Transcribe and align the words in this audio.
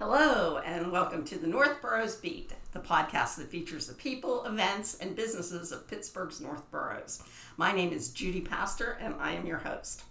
Hello, 0.00 0.56
and 0.56 0.90
welcome 0.90 1.26
to 1.26 1.36
the 1.36 1.46
North 1.46 1.82
Boroughs 1.82 2.16
Beat, 2.16 2.54
the 2.72 2.78
podcast 2.78 3.36
that 3.36 3.50
features 3.50 3.86
the 3.86 3.92
people, 3.92 4.46
events, 4.46 4.96
and 4.98 5.14
businesses 5.14 5.72
of 5.72 5.86
Pittsburgh's 5.88 6.40
North 6.40 6.70
Boroughs. 6.70 7.22
My 7.58 7.70
name 7.72 7.92
is 7.92 8.08
Judy 8.08 8.40
Pastor, 8.40 8.96
and 8.98 9.14
I 9.20 9.32
am 9.32 9.44
your 9.44 9.58
host. 9.58 10.04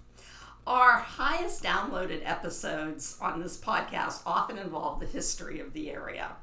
Our 0.68 1.00
highest 1.00 1.64
downloaded 1.64 2.22
episodes 2.24 3.18
on 3.20 3.42
this 3.42 3.58
podcast 3.58 4.22
often 4.28 4.60
involve 4.60 5.00
the 5.00 5.08
history 5.08 5.60
of 5.60 5.74
the 5.74 5.90
area. 5.90 6.34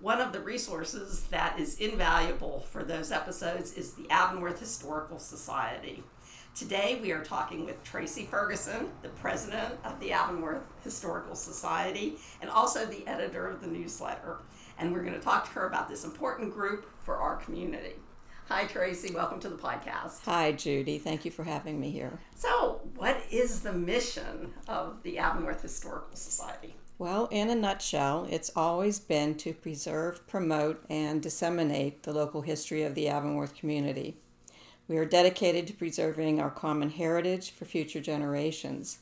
One 0.00 0.22
of 0.22 0.32
the 0.32 0.40
resources 0.40 1.24
that 1.24 1.60
is 1.60 1.78
invaluable 1.78 2.60
for 2.60 2.82
those 2.82 3.12
episodes 3.12 3.74
is 3.74 3.92
the 3.92 4.08
Avonworth 4.08 4.58
Historical 4.58 5.18
Society. 5.18 6.02
Today 6.56 6.98
we 7.02 7.12
are 7.12 7.22
talking 7.22 7.66
with 7.66 7.84
Tracy 7.84 8.24
Ferguson, 8.24 8.88
the 9.02 9.10
president 9.10 9.74
of 9.84 10.00
the 10.00 10.10
Avonworth 10.10 10.62
Historical 10.82 11.34
Society 11.34 12.16
and 12.40 12.48
also 12.48 12.86
the 12.86 13.06
editor 13.06 13.46
of 13.46 13.60
the 13.60 13.66
newsletter. 13.66 14.38
And 14.78 14.90
we're 14.90 15.02
going 15.02 15.12
to 15.12 15.20
talk 15.20 15.44
to 15.44 15.50
her 15.50 15.66
about 15.66 15.86
this 15.86 16.04
important 16.04 16.54
group 16.54 16.90
for 17.02 17.16
our 17.16 17.36
community. 17.36 17.96
Hi, 18.48 18.64
Tracy. 18.64 19.12
Welcome 19.14 19.38
to 19.40 19.50
the 19.50 19.58
podcast. 19.58 20.24
Hi, 20.24 20.52
Judy. 20.52 20.96
Thank 20.96 21.26
you 21.26 21.30
for 21.30 21.44
having 21.44 21.78
me 21.78 21.90
here. 21.90 22.18
So, 22.34 22.80
what 22.94 23.20
is 23.30 23.60
the 23.60 23.74
mission 23.74 24.54
of 24.66 25.02
the 25.02 25.18
Avonworth 25.18 25.60
Historical 25.60 26.16
Society? 26.16 26.74
Well, 26.96 27.28
in 27.30 27.50
a 27.50 27.54
nutshell, 27.54 28.26
it's 28.30 28.50
always 28.56 28.98
been 28.98 29.34
to 29.34 29.52
preserve, 29.52 30.26
promote, 30.26 30.82
and 30.88 31.22
disseminate 31.22 32.04
the 32.04 32.14
local 32.14 32.40
history 32.40 32.82
of 32.82 32.94
the 32.94 33.08
Avonworth 33.08 33.54
community. 33.54 34.16
We 34.88 34.98
are 34.98 35.04
dedicated 35.04 35.66
to 35.66 35.72
preserving 35.72 36.40
our 36.40 36.50
common 36.50 36.90
heritage 36.90 37.50
for 37.50 37.64
future 37.64 38.00
generations. 38.00 38.98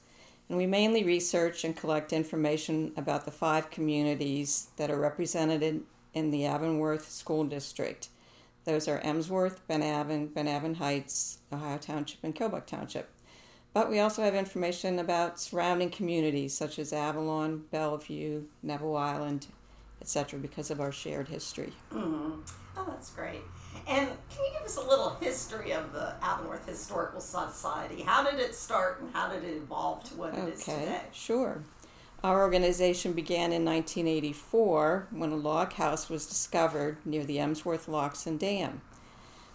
And 0.48 0.58
we 0.58 0.66
mainly 0.66 1.04
research 1.04 1.64
and 1.64 1.76
collect 1.76 2.12
information 2.12 2.92
about 2.96 3.24
the 3.24 3.30
five 3.30 3.70
communities 3.70 4.68
that 4.76 4.90
are 4.90 4.98
represented 4.98 5.82
in 6.14 6.30
the 6.30 6.46
Avonworth 6.46 7.10
School 7.10 7.44
District. 7.44 8.08
Those 8.64 8.88
are 8.88 9.00
Emsworth, 9.00 9.66
Ben 9.68 9.82
Avon, 9.82 10.28
Ben 10.28 10.48
Avon 10.48 10.74
Heights, 10.74 11.38
Ohio 11.52 11.76
Township, 11.78 12.24
and 12.24 12.34
Kilbuck 12.34 12.66
Township. 12.66 13.10
But 13.74 13.90
we 13.90 14.00
also 14.00 14.22
have 14.22 14.34
information 14.34 15.00
about 15.00 15.40
surrounding 15.40 15.90
communities 15.90 16.56
such 16.56 16.78
as 16.78 16.92
Avalon, 16.92 17.64
Bellevue, 17.70 18.44
Neville 18.62 18.96
Island, 18.96 19.48
etc., 20.00 20.38
because 20.38 20.70
of 20.70 20.80
our 20.80 20.92
shared 20.92 21.28
history. 21.28 21.72
Mm-hmm. 21.92 22.40
Oh, 22.76 22.84
that's 22.86 23.10
great. 23.10 23.42
And 23.86 24.08
can 24.08 24.44
you 24.44 24.52
give 24.52 24.62
us 24.62 24.76
a 24.76 24.86
little 24.86 25.16
history 25.20 25.72
of 25.72 25.92
the 25.92 26.14
Avonworth 26.22 26.66
Historical 26.66 27.20
Society? 27.20 28.02
How 28.02 28.28
did 28.28 28.40
it 28.40 28.54
start 28.54 29.00
and 29.00 29.12
how 29.12 29.28
did 29.28 29.44
it 29.44 29.56
evolve 29.56 30.04
to 30.04 30.14
what 30.14 30.32
okay, 30.32 30.42
it 30.42 30.54
is 30.54 30.64
today? 30.64 31.00
Sure. 31.12 31.62
Our 32.22 32.40
organization 32.40 33.12
began 33.12 33.52
in 33.52 33.64
1984 33.64 35.08
when 35.10 35.30
a 35.30 35.36
log 35.36 35.74
house 35.74 36.08
was 36.08 36.26
discovered 36.26 36.96
near 37.04 37.24
the 37.24 37.38
Emsworth 37.38 37.86
Locks 37.86 38.26
and 38.26 38.40
Dam. 38.40 38.80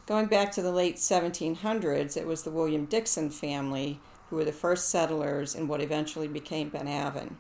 Going 0.06 0.28
back 0.28 0.52
to 0.52 0.62
the 0.62 0.72
late 0.72 0.98
1700s, 0.98 2.16
it 2.16 2.28
was 2.28 2.44
the 2.44 2.52
William 2.52 2.86
Dixon 2.86 3.32
family 3.32 4.00
who 4.30 4.36
were 4.36 4.46
the 4.46 4.52
first 4.52 4.90
settlers 4.90 5.56
in 5.56 5.68
what 5.68 5.82
eventually 5.82 6.28
became 6.28 6.70
Ben 6.70 6.88
Avon. 6.88 7.38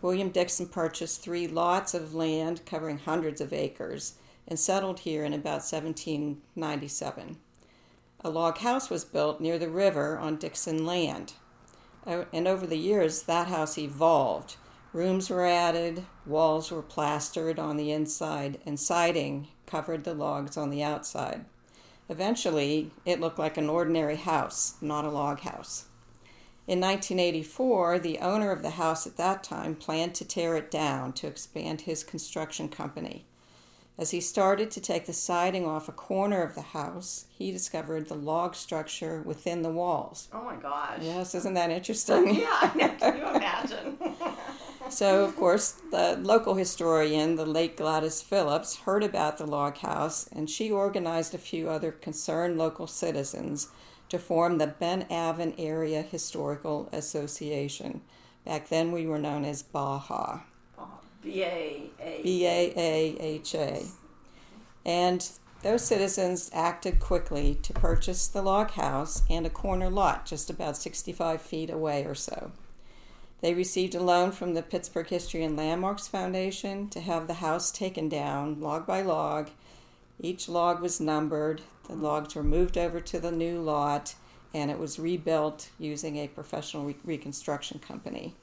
William 0.00 0.30
Dixon 0.30 0.66
purchased 0.66 1.22
three 1.22 1.46
lots 1.46 1.92
of 1.92 2.14
land 2.14 2.64
covering 2.64 2.98
hundreds 2.98 3.40
of 3.40 3.52
acres 3.52 4.14
and 4.48 4.58
settled 4.58 5.00
here 5.00 5.24
in 5.24 5.32
about 5.32 5.62
1797. 5.62 7.36
A 8.20 8.30
log 8.30 8.58
house 8.58 8.90
was 8.90 9.04
built 9.04 9.40
near 9.40 9.58
the 9.58 9.68
river 9.68 10.18
on 10.18 10.38
Dixon 10.38 10.84
land. 10.84 11.34
And 12.04 12.48
over 12.48 12.66
the 12.66 12.78
years, 12.78 13.22
that 13.22 13.46
house 13.48 13.78
evolved. 13.78 14.56
Rooms 14.92 15.28
were 15.28 15.46
added, 15.46 16.06
walls 16.24 16.70
were 16.70 16.82
plastered 16.82 17.58
on 17.58 17.76
the 17.76 17.92
inside, 17.92 18.58
and 18.64 18.80
siding 18.80 19.48
covered 19.66 20.04
the 20.04 20.14
logs 20.14 20.56
on 20.56 20.70
the 20.70 20.82
outside. 20.82 21.44
Eventually, 22.08 22.90
it 23.04 23.20
looked 23.20 23.38
like 23.38 23.58
an 23.58 23.68
ordinary 23.68 24.16
house, 24.16 24.76
not 24.80 25.04
a 25.04 25.10
log 25.10 25.40
house. 25.40 25.84
In 26.66 26.80
1984, 26.80 27.98
the 27.98 28.18
owner 28.18 28.50
of 28.50 28.62
the 28.62 28.70
house 28.70 29.06
at 29.06 29.18
that 29.18 29.44
time 29.44 29.74
planned 29.74 30.14
to 30.16 30.24
tear 30.24 30.56
it 30.56 30.70
down 30.70 31.12
to 31.14 31.26
expand 31.26 31.82
his 31.82 32.02
construction 32.02 32.70
company. 32.70 33.26
As 33.98 34.12
he 34.12 34.20
started 34.20 34.70
to 34.70 34.80
take 34.80 35.06
the 35.06 35.12
siding 35.12 35.66
off 35.66 35.88
a 35.88 35.92
corner 35.92 36.40
of 36.42 36.54
the 36.54 36.62
house, 36.62 37.26
he 37.36 37.50
discovered 37.50 38.06
the 38.06 38.14
log 38.14 38.54
structure 38.54 39.22
within 39.22 39.62
the 39.62 39.72
walls. 39.72 40.28
Oh 40.32 40.44
my 40.44 40.54
gosh. 40.54 41.00
Yes, 41.02 41.34
isn't 41.34 41.54
that 41.54 41.70
interesting? 41.70 42.32
yeah, 42.36 42.70
can 42.96 43.16
you 43.16 43.26
imagine? 43.34 43.98
so, 44.88 45.24
of 45.24 45.34
course, 45.34 45.80
the 45.90 46.16
local 46.22 46.54
historian, 46.54 47.34
the 47.34 47.44
late 47.44 47.76
Gladys 47.76 48.22
Phillips, 48.22 48.76
heard 48.76 49.02
about 49.02 49.38
the 49.38 49.46
log 49.46 49.78
house 49.78 50.28
and 50.30 50.48
she 50.48 50.70
organized 50.70 51.34
a 51.34 51.38
few 51.38 51.68
other 51.68 51.90
concerned 51.90 52.56
local 52.56 52.86
citizens 52.86 53.66
to 54.10 54.18
form 54.20 54.58
the 54.58 54.68
Ben 54.68 55.06
Avon 55.10 55.54
Area 55.58 56.02
Historical 56.02 56.88
Association. 56.92 58.02
Back 58.44 58.68
then, 58.68 58.92
we 58.92 59.08
were 59.08 59.18
known 59.18 59.44
as 59.44 59.64
BAHA. 59.64 60.44
B 61.22 61.42
A 61.42 61.90
A 62.00 62.22
B 62.22 62.46
A 62.46 62.72
A 62.76 63.16
H 63.20 63.54
A. 63.54 63.84
And 64.84 65.28
those 65.62 65.84
citizens 65.84 66.50
acted 66.52 67.00
quickly 67.00 67.56
to 67.62 67.72
purchase 67.72 68.28
the 68.28 68.42
log 68.42 68.70
house 68.72 69.22
and 69.28 69.44
a 69.44 69.50
corner 69.50 69.90
lot 69.90 70.24
just 70.24 70.50
about 70.50 70.76
65 70.76 71.42
feet 71.42 71.68
away 71.68 72.04
or 72.04 72.14
so. 72.14 72.52
They 73.40 73.54
received 73.54 73.94
a 73.94 74.02
loan 74.02 74.32
from 74.32 74.54
the 74.54 74.62
Pittsburgh 74.62 75.08
History 75.08 75.44
and 75.44 75.56
Landmarks 75.56 76.08
Foundation 76.08 76.88
to 76.90 77.00
have 77.00 77.26
the 77.26 77.34
house 77.34 77.70
taken 77.70 78.08
down 78.08 78.60
log 78.60 78.86
by 78.86 79.02
log. 79.02 79.50
Each 80.20 80.48
log 80.48 80.80
was 80.80 81.00
numbered, 81.00 81.62
the 81.86 81.94
logs 81.94 82.34
were 82.34 82.42
moved 82.42 82.76
over 82.76 83.00
to 83.00 83.20
the 83.20 83.30
new 83.30 83.60
lot, 83.60 84.14
and 84.52 84.70
it 84.70 84.78
was 84.78 84.98
rebuilt 84.98 85.70
using 85.78 86.16
a 86.16 86.28
professional 86.28 86.84
re- 86.84 86.96
reconstruction 87.04 87.78
company. 87.78 88.34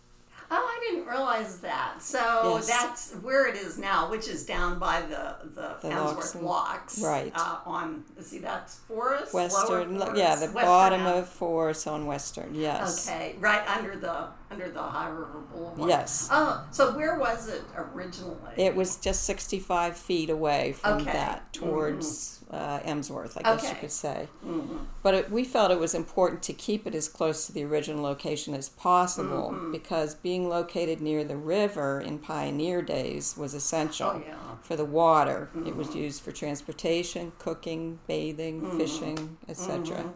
I 0.87 0.91
didn't 0.91 1.07
realize 1.07 1.59
that. 1.61 2.01
So 2.01 2.55
Yes. 2.55 2.67
that's 2.67 3.13
where 3.23 3.47
it 3.47 3.55
is 3.55 3.77
now, 3.77 4.09
which 4.09 4.27
is 4.27 4.45
down 4.45 4.77
by 4.79 5.01
the 5.01 5.35
the, 5.55 5.77
The 5.81 5.89
Emsworth 5.93 6.35
Locks 6.35 6.97
Locks. 6.97 7.01
right. 7.01 7.31
Uh, 7.35 7.57
on 7.65 8.03
see 8.21 8.39
that's 8.39 8.75
Forest. 8.75 9.33
Western, 9.33 9.97
Forest, 9.99 10.17
yeah, 10.17 10.35
the 10.35 10.47
bottom 10.49 11.05
of 11.05 11.27
Forest 11.29 11.87
on 11.87 12.05
Western, 12.05 12.53
yes. 12.53 13.07
Okay, 13.07 13.35
right 13.39 13.67
under 13.67 13.95
the 13.95 14.27
under 14.51 14.69
the 14.69 14.79
Ohio 14.79 15.11
River 15.11 15.39
Boulevard. 15.51 15.89
Yes. 15.89 16.29
Oh, 16.31 16.63
so 16.71 16.95
where 16.95 17.17
was 17.17 17.47
it 17.47 17.63
originally? 17.75 18.37
It 18.57 18.75
was 18.75 18.97
just 18.97 19.23
65 19.23 19.97
feet 19.97 20.29
away 20.29 20.73
from 20.73 21.01
Okay. 21.01 21.11
that, 21.11 21.51
towards 21.51 22.41
uh, 22.51 22.79
Emsworth, 22.85 23.37
I 23.37 23.41
guess 23.55 23.67
you 23.69 23.75
could 23.75 23.91
say. 23.91 24.27
Mhm. 24.45 24.85
But 25.01 25.13
it, 25.15 25.31
we 25.31 25.43
felt 25.43 25.71
it 25.71 25.79
was 25.79 25.95
important 25.95 26.43
to 26.43 26.53
keep 26.53 26.85
it 26.85 26.93
as 26.93 27.09
close 27.09 27.47
to 27.47 27.51
the 27.53 27.63
original 27.63 28.03
location 28.03 28.53
as 28.53 28.69
possible 28.69 29.49
Mm-hmm. 29.51 29.71
because 29.71 30.13
being 30.15 30.47
located 30.47 30.74
near 30.75 31.23
the 31.23 31.37
river 31.37 32.01
in 32.01 32.19
pioneer 32.19 32.81
days 32.81 33.35
was 33.37 33.53
essential 33.53 34.09
Oh, 34.15 34.21
yeah. 34.25 34.35
for 34.61 34.75
the 34.75 34.85
water. 34.85 35.49
It 35.65 35.75
was 35.75 35.95
used 35.95 36.21
for 36.21 36.31
transportation, 36.31 37.31
cooking, 37.39 37.99
bathing, 38.07 38.61
Mm-hmm. 38.61 38.77
fishing, 38.77 39.37
etc. 39.47 40.13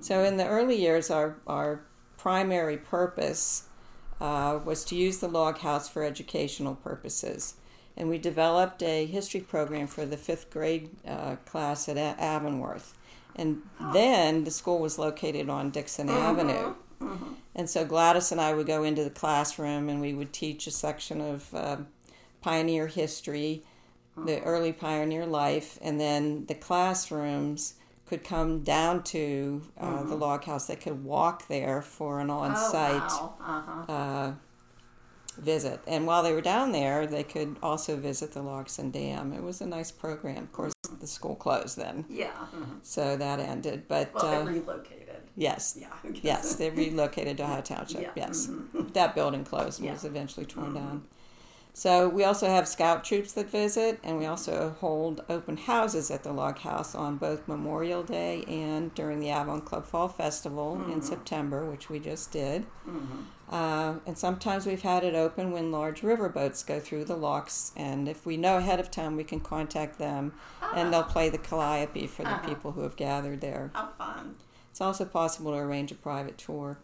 So 0.00 0.22
in 0.24 0.36
the 0.36 0.46
early 0.46 0.76
years, 0.76 1.10
our, 1.10 1.36
our 1.46 1.80
primary 2.18 2.76
purpose 2.76 3.64
uh, 4.20 4.58
was 4.64 4.84
to 4.86 4.94
use 4.96 5.18
the 5.18 5.28
log 5.28 5.58
house 5.58 5.88
for 5.88 6.04
educational 6.04 6.74
purposes. 6.74 7.54
And 7.96 8.10
we 8.10 8.18
developed 8.18 8.82
a 8.82 9.06
history 9.06 9.40
program 9.40 9.86
for 9.86 10.04
the 10.04 10.18
fifth 10.18 10.50
grade 10.50 10.90
uh, 11.08 11.36
class 11.46 11.88
at 11.88 11.96
Avonworth. 11.96 12.92
And 13.36 13.62
then 13.92 14.44
the 14.44 14.50
school 14.50 14.78
was 14.80 14.98
located 14.98 15.48
on 15.48 15.70
Dixon 15.70 16.08
Avenue. 16.10 16.74
And 17.56 17.68
so 17.70 17.84
Gladys 17.86 18.30
and 18.30 18.40
I 18.40 18.52
would 18.54 18.66
go 18.66 18.82
into 18.84 19.02
the 19.02 19.10
classroom 19.10 19.88
and 19.88 20.00
we 20.00 20.12
would 20.14 20.32
teach 20.32 20.66
a 20.66 20.70
section 20.70 21.20
of 21.22 21.52
uh, 21.54 21.78
pioneer 22.42 22.86
history, 22.86 23.62
the 24.24 24.40
early 24.42 24.72
pioneer 24.72 25.26
life, 25.26 25.78
and 25.82 25.98
then 26.00 26.46
the 26.46 26.54
classrooms 26.54 27.74
could 28.06 28.22
come 28.22 28.62
down 28.62 29.02
to 29.04 29.62
uh, 29.80 30.02
the 30.04 30.14
log 30.14 30.44
house. 30.44 30.66
They 30.66 30.76
could 30.76 31.02
walk 31.04 31.48
there 31.48 31.82
for 31.82 32.20
an 32.20 32.30
on 32.30 32.54
site 32.56 33.02
Oh, 33.10 33.34
wow. 33.40 33.84
Uh-huh. 33.88 33.92
uh, 33.92 34.32
visit. 35.38 35.80
And 35.86 36.06
while 36.06 36.22
they 36.22 36.32
were 36.32 36.40
down 36.40 36.72
there, 36.72 37.06
they 37.06 37.24
could 37.24 37.56
also 37.62 37.96
visit 37.96 38.32
the 38.32 38.42
Locks 38.42 38.78
and 38.78 38.92
Dam. 38.92 39.32
It 39.32 39.42
was 39.42 39.60
a 39.60 39.66
nice 39.66 39.90
program. 39.90 40.38
Of 40.44 40.52
course, 40.52 40.72
the 41.00 41.06
school 41.06 41.34
closed 41.34 41.76
then, 41.76 42.04
Yeah. 42.08 42.30
mhm. 42.54 42.78
so 42.82 43.16
that 43.16 43.38
ended. 43.40 43.86
But 43.88 44.14
Well, 44.14 44.24
uh, 44.26 44.44
they 44.44 44.52
relocated. 44.60 44.95
Yes, 45.36 45.76
Yeah. 45.80 45.88
yes, 46.22 46.54
they 46.56 46.70
relocated 46.70 47.36
to 47.38 47.44
Ohio 47.44 47.62
Township. 47.62 48.02
Yeah. 48.02 48.10
Yes, 48.16 48.46
mm-hmm. 48.46 48.88
that 48.92 49.14
building 49.14 49.44
closed 49.44 49.78
and 49.78 49.86
Yeah. 49.86 49.92
was 49.92 50.04
eventually 50.04 50.46
torn 50.46 50.66
mm-hmm. 50.66 50.74
down. 50.76 51.04
So 51.72 52.08
we 52.08 52.24
also 52.24 52.48
have 52.48 52.66
scout 52.66 53.04
troops 53.04 53.32
that 53.34 53.50
visit, 53.50 54.00
and 54.02 54.16
we 54.16 54.24
also 54.24 54.74
hold 54.80 55.22
open 55.28 55.58
houses 55.58 56.10
at 56.10 56.22
the 56.22 56.32
Log 56.32 56.56
House 56.60 56.94
on 56.94 57.18
both 57.18 57.46
Memorial 57.46 58.02
Day 58.02 58.44
and 58.48 58.94
during 58.94 59.20
the 59.20 59.28
Avon 59.28 59.60
Club 59.60 59.84
Fall 59.84 60.08
Festival 60.08 60.76
in 60.76 60.80
mm-hmm. 60.80 61.00
September, 61.02 61.70
which 61.70 61.90
we 61.90 61.98
just 61.98 62.32
did. 62.32 62.64
Uh, 63.50 63.96
and 64.06 64.16
sometimes 64.16 64.64
we've 64.64 64.80
had 64.80 65.04
it 65.04 65.14
open 65.14 65.52
when 65.52 65.70
large 65.70 66.00
riverboats 66.00 66.66
go 66.66 66.80
through 66.80 67.04
the 67.04 67.14
locks, 67.14 67.72
and 67.76 68.08
if 68.08 68.24
we 68.24 68.38
know 68.38 68.56
ahead 68.56 68.80
of 68.80 68.90
time, 68.90 69.14
we 69.14 69.22
can 69.22 69.40
contact 69.40 69.98
them, 69.98 70.32
and 70.74 70.88
ah. 70.88 70.90
they'll 70.90 71.02
play 71.02 71.28
the 71.28 71.36
calliope 71.36 72.06
for 72.06 72.22
the 72.22 72.30
Uh-huh. 72.30 72.48
people 72.48 72.72
who 72.72 72.80
have 72.80 72.96
gathered 72.96 73.42
there. 73.42 73.70
How 73.74 73.90
fun. 73.98 74.36
It's 74.76 74.82
also 74.82 75.06
possible 75.06 75.52
to 75.52 75.56
arrange 75.56 75.90
a 75.90 75.94
private 75.94 76.36
tour. 76.36 76.76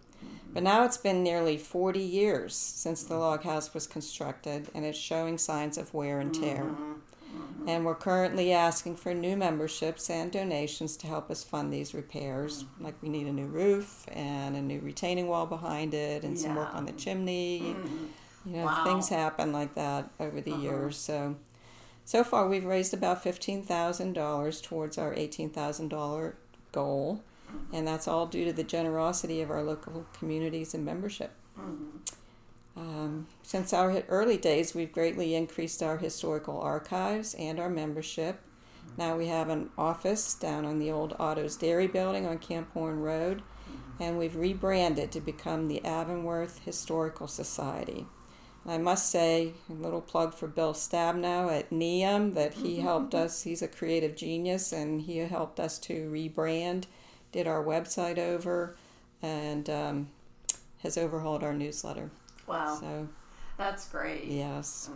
But 0.54 0.62
now 0.62 0.82
it's 0.86 0.96
been 0.96 1.22
nearly 1.22 1.58
40 1.58 2.00
years 2.00 2.54
since 2.54 3.02
the 3.02 3.18
log 3.18 3.42
house 3.42 3.74
was 3.74 3.86
constructed, 3.86 4.68
and 4.74 4.86
it's 4.86 4.96
showing 4.96 5.36
signs 5.36 5.76
of 5.76 5.92
wear 5.92 6.18
and 6.18 6.34
tear. 6.34 6.62
Mm-hmm. 6.62 6.92
Mm-hmm. 6.92 7.68
And 7.68 7.84
we're 7.84 7.94
currently 7.94 8.50
asking 8.50 8.96
for 8.96 9.12
new 9.12 9.36
memberships 9.36 10.08
and 10.08 10.32
donations 10.32 10.96
to 10.96 11.06
help 11.06 11.30
us 11.30 11.44
fund 11.44 11.70
these 11.70 11.92
repairs. 11.92 12.62
Mm-hmm. 12.62 12.84
Like 12.84 12.94
we 13.02 13.10
need 13.10 13.26
a 13.26 13.32
new 13.32 13.44
roof 13.44 14.06
and 14.10 14.56
a 14.56 14.62
new 14.62 14.80
retaining 14.80 15.26
wall 15.26 15.44
behind 15.44 15.92
it, 15.92 16.24
and 16.24 16.38
some 16.38 16.54
work 16.54 16.74
on 16.74 16.86
the 16.86 16.92
chimney. 16.92 17.76
You 18.46 18.52
know, 18.56 18.64
Wow. 18.64 18.84
things 18.84 19.10
happen 19.10 19.52
like 19.52 19.74
that 19.74 20.08
over 20.18 20.40
the 20.40 20.52
uh-huh. 20.52 20.62
years. 20.62 20.96
So, 20.96 21.36
so 22.06 22.24
far 22.24 22.48
we've 22.48 22.64
raised 22.64 22.94
about 22.94 23.22
fifteen 23.22 23.62
thousand 23.62 24.14
dollars 24.14 24.62
towards 24.62 24.96
our 24.96 25.12
eighteen 25.12 25.50
thousand 25.50 25.88
and 27.72 27.86
that's 27.86 28.08
all 28.08 28.26
due 28.26 28.44
to 28.44 28.52
the 28.52 28.64
generosity 28.64 29.40
of 29.40 29.50
our 29.50 29.62
local 29.62 30.06
communities 30.12 30.74
and 30.74 30.84
membership. 30.84 31.32
Mm-hmm. 31.58 31.98
Um, 32.74 33.26
since 33.42 33.72
our 33.72 34.02
early 34.08 34.38
days, 34.38 34.74
we've 34.74 34.92
greatly 34.92 35.34
increased 35.34 35.82
our 35.82 35.98
historical 35.98 36.60
archives 36.60 37.34
and 37.34 37.60
our 37.60 37.68
membership. 37.68 38.40
Mm-hmm. 38.40 38.94
Now 38.96 39.16
we 39.16 39.26
have 39.26 39.48
an 39.48 39.70
office 39.76 40.34
down 40.34 40.64
on 40.64 40.78
the 40.78 40.90
old 40.90 41.14
Otto's 41.18 41.56
Dairy 41.56 41.86
Building 41.86 42.26
on 42.26 42.38
Camp 42.38 42.72
Horne 42.72 43.00
Road, 43.00 43.38
mm-hmm. 43.38 44.02
and 44.02 44.18
we've 44.18 44.36
rebranded 44.36 45.12
to 45.12 45.20
become 45.20 45.68
the 45.68 45.84
Avonworth 45.84 46.60
Historical 46.64 47.28
Society. 47.28 48.06
I 48.64 48.78
must 48.78 49.10
say, 49.10 49.54
a 49.68 49.72
little 49.72 50.00
plug 50.00 50.34
for 50.34 50.46
Bill 50.46 50.72
Stabnow 50.72 51.50
at 51.50 51.70
NEOM 51.70 52.34
that 52.34 52.54
he 52.54 52.76
helped 52.80 53.14
us. 53.14 53.42
He's 53.42 53.62
a 53.62 53.68
creative 53.68 54.14
genius, 54.14 54.72
and 54.72 55.00
he 55.00 55.18
helped 55.18 55.58
us 55.58 55.78
to 55.80 56.10
rebrand, 56.10 56.84
did 57.32 57.46
our 57.46 57.62
website 57.64 58.18
over, 58.18 58.76
and 59.22 59.68
um, 59.70 60.08
has 60.82 60.96
overhauled 60.98 61.42
our 61.42 61.54
newsletter. 61.54 62.10
Wow, 62.46 62.76
So 62.78 63.08
that's 63.56 63.88
great. 63.88 64.24
yes, 64.24 64.90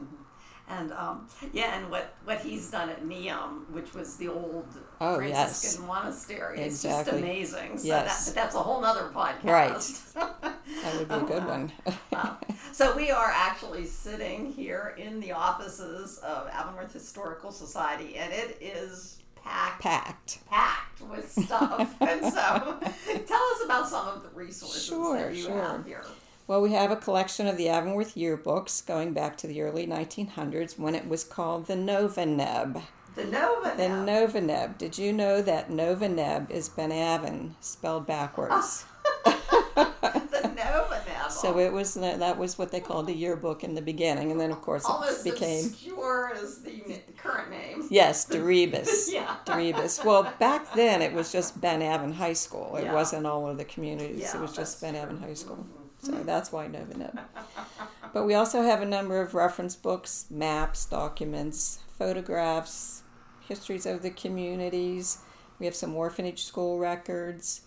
And 0.68 0.92
um, 0.92 1.28
yeah, 1.52 1.78
and 1.78 1.90
what, 1.90 2.12
what 2.24 2.40
he's 2.40 2.70
done 2.70 2.90
at 2.90 3.04
Neum, 3.04 3.70
which 3.70 3.94
was 3.94 4.16
the 4.16 4.28
old 4.28 4.66
Oh, 5.00 5.16
Franciscan 5.16 5.80
yes. 5.82 5.86
monastery, 5.86 6.58
it's 6.60 6.84
Exactly. 6.84 7.12
just 7.12 7.22
amazing. 7.22 7.78
So 7.78 7.86
Yes. 7.86 8.26
that, 8.26 8.34
that's 8.34 8.54
a 8.56 8.58
whole 8.60 8.80
nother 8.80 9.10
podcast. 9.14 9.44
Right. 9.44 10.52
that 10.82 10.94
would 10.98 11.08
be 11.08 11.14
a 11.14 11.20
good 11.20 11.46
one. 11.46 11.72
Wow. 12.12 12.38
So 12.72 12.96
we 12.96 13.10
are 13.10 13.30
actually 13.32 13.86
sitting 13.86 14.50
here 14.52 14.94
in 14.98 15.20
the 15.20 15.32
offices 15.32 16.18
of 16.18 16.48
Avonworth 16.48 16.92
Historical 16.92 17.50
Society, 17.52 18.16
and 18.16 18.32
it 18.32 18.58
is 18.60 19.18
packed, 19.46 19.82
Packed. 19.82 20.46
packed 20.48 21.00
with 21.02 21.30
stuff. 21.30 21.94
and 22.00 22.20
so, 22.22 22.78
tell 23.26 23.42
us 23.42 23.64
about 23.64 23.88
some 23.88 24.08
of 24.08 24.22
the 24.22 24.28
resources 24.34 24.84
Sure, 24.84 25.18
that 25.18 25.34
you 25.34 25.42
sure. 25.44 25.62
have 25.62 25.86
here. 25.86 26.04
Well, 26.48 26.60
we 26.62 26.72
have 26.72 26.90
a 26.92 26.96
collection 26.96 27.46
of 27.48 27.56
the 27.56 27.68
Avonworth 27.68 28.14
yearbooks 28.14 28.86
going 28.86 29.12
back 29.12 29.36
to 29.38 29.46
the 29.48 29.62
early 29.62 29.86
1900s 29.86 30.78
when 30.78 30.94
it 30.94 31.08
was 31.08 31.24
called 31.24 31.66
the 31.66 31.74
Nova 31.76 32.24
Neb. 32.24 32.80
The 33.16 33.24
Nova. 33.24 33.74
The. 33.76 33.88
Nova 33.88 34.40
Neb. 34.40 34.78
Did 34.78 34.96
you 34.98 35.12
know 35.12 35.40
that 35.42 35.70
Nova 35.70 36.08
Neb 36.08 36.50
is 36.50 36.68
Ben 36.68 36.92
Avon 36.92 37.56
spelled 37.60 38.06
backwards? 38.06 38.84
the 39.24 40.52
Nova. 40.54 40.85
So 41.46 41.58
it 41.58 41.72
was 41.72 41.94
that 41.94 42.38
was 42.38 42.58
what 42.58 42.72
they 42.72 42.80
called 42.80 43.08
a 43.08 43.12
yearbook 43.14 43.62
in 43.64 43.74
the 43.74 43.82
beginning, 43.82 44.30
and 44.32 44.40
then 44.40 44.50
of 44.50 44.60
course 44.62 44.84
almost 44.84 45.26
it 45.26 45.32
became 45.34 45.66
obscure 45.66 46.32
as 46.34 46.60
the 46.62 47.00
current 47.16 47.50
name. 47.50 47.86
yes, 47.90 48.26
Deribus. 48.30 49.12
Yeah. 49.12 49.36
Deribus. 49.44 50.04
Well, 50.04 50.32
back 50.38 50.74
then 50.74 51.02
it 51.02 51.12
was 51.12 51.30
just 51.30 51.60
Ben 51.60 51.82
Avon 51.82 52.12
High 52.12 52.32
School. 52.32 52.76
It 52.76 52.84
Yeah. 52.84 52.94
wasn't 52.94 53.26
all 53.26 53.48
of 53.48 53.58
the 53.58 53.64
communities. 53.64 54.20
Yeah, 54.22 54.36
it 54.36 54.40
was 54.40 54.52
just 54.54 54.80
Ben 54.80 54.96
Avon 54.96 55.08
true. 55.08 55.16
Mm-hmm. 55.18 55.24
High 55.26 55.34
School. 55.34 55.66
So 56.02 56.12
that's 56.24 56.52
why 56.52 56.66
Nova 56.66 56.96
Neb. 56.96 57.18
But 58.12 58.24
we 58.24 58.34
also 58.34 58.62
have 58.62 58.80
a 58.82 58.86
number 58.86 59.20
of 59.20 59.34
reference 59.34 59.76
books, 59.76 60.26
maps, 60.30 60.86
documents, 60.86 61.80
photographs, 61.98 63.02
histories 63.48 63.84
of 63.86 64.02
the 64.02 64.10
communities. 64.10 65.18
We 65.58 65.66
have 65.66 65.74
some 65.74 65.94
orphanage 65.94 66.44
school 66.44 66.78
records, 66.78 67.62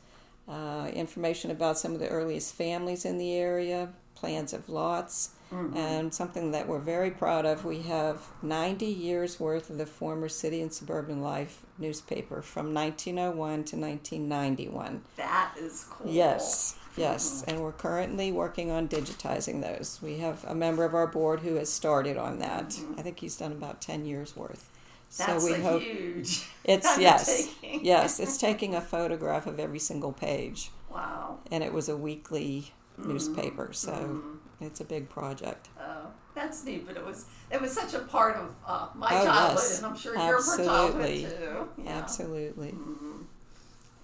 uh, 0.50 0.90
information 0.94 1.52
about 1.52 1.78
some 1.78 1.94
of 1.94 2.00
the 2.00 2.10
earliest 2.10 2.56
families 2.56 3.06
in 3.06 3.18
the 3.18 3.34
area, 3.34 3.90
plans 4.16 4.52
of 4.52 4.68
lots, 4.68 5.32
mm-hmm. 5.54 5.76
and 5.78 6.14
something 6.14 6.52
that 6.52 6.68
we're 6.68 6.80
very 6.80 7.12
proud 7.12 7.46
of. 7.46 7.66
We 7.66 7.82
have 7.84 8.28
90 8.42 8.86
years 8.86 9.40
worth 9.40 9.70
of 9.70 9.78
the 9.78 9.86
former 9.86 10.28
City 10.28 10.62
and 10.62 10.74
Suburban 10.74 11.22
Life 11.22 11.66
newspaper 11.78 12.42
from 12.42 12.74
1901 12.74 13.64
to 13.66 13.76
1991. 13.78 15.02
That 15.18 15.54
is 15.58 15.86
cool. 15.90 16.12
Yes, 16.12 16.76
yes, 16.98 17.42
mm-hmm. 17.42 17.52
and 17.52 17.62
we're 17.62 17.72
currently 17.72 18.32
working 18.32 18.72
on 18.72 18.88
digitizing 18.88 19.62
those. 19.62 20.00
We 20.02 20.18
have 20.18 20.44
a 20.46 20.56
member 20.56 20.84
of 20.84 20.96
our 20.96 21.08
board 21.08 21.42
who 21.42 21.56
has 21.56 21.72
started 21.72 22.18
on 22.18 22.40
that. 22.40 22.70
Mm-hmm. 22.70 23.00
I 23.00 23.04
think 23.04 23.20
he's 23.20 23.38
done 23.38 23.52
about 23.52 23.82
10 23.82 24.06
years 24.06 24.36
worth. 24.36 24.70
That's 25.18 25.42
so 25.42 25.46
we 25.46 25.54
a 25.54 25.60
hope 25.62 25.84
huge. 25.92 26.46
it's 26.64 26.98
yes, 27.00 27.50
yes, 27.82 28.20
it's 28.20 28.38
taking 28.48 28.76
a 28.76 28.82
photograph 28.82 29.48
of 29.48 29.60
every 29.60 29.80
single 29.80 30.12
page, 30.14 30.72
Wow. 30.90 31.40
and 31.52 31.64
it 31.64 31.74
was 31.74 31.90
a 31.90 31.98
weekly 31.98 32.72
Mm-hmm. 33.00 33.14
newspaper, 33.14 33.72
so 33.72 34.20
it's 34.60 34.82
a 34.82 34.84
big 34.84 35.08
project. 35.10 35.70
Oh, 35.80 36.08
that's 36.36 36.66
neat, 36.66 36.86
but 36.86 36.98
it 36.98 37.06
was 37.06 37.26
it 37.50 37.62
was 37.62 37.72
such 37.72 37.94
a 37.94 38.00
part 38.00 38.36
of 38.36 38.54
uh, 38.68 38.90
my 38.94 39.08
Oh, 39.10 39.24
childhood, 39.26 39.58
yes. 39.58 39.78
and 39.78 39.86
I'm 39.86 39.96
sure 39.98 40.18
Absolutely. 40.18 41.22
your 41.22 41.30
childhood 41.30 41.68
too. 41.78 41.84
Yeah. 41.86 41.92
Absolutely. 41.98 42.76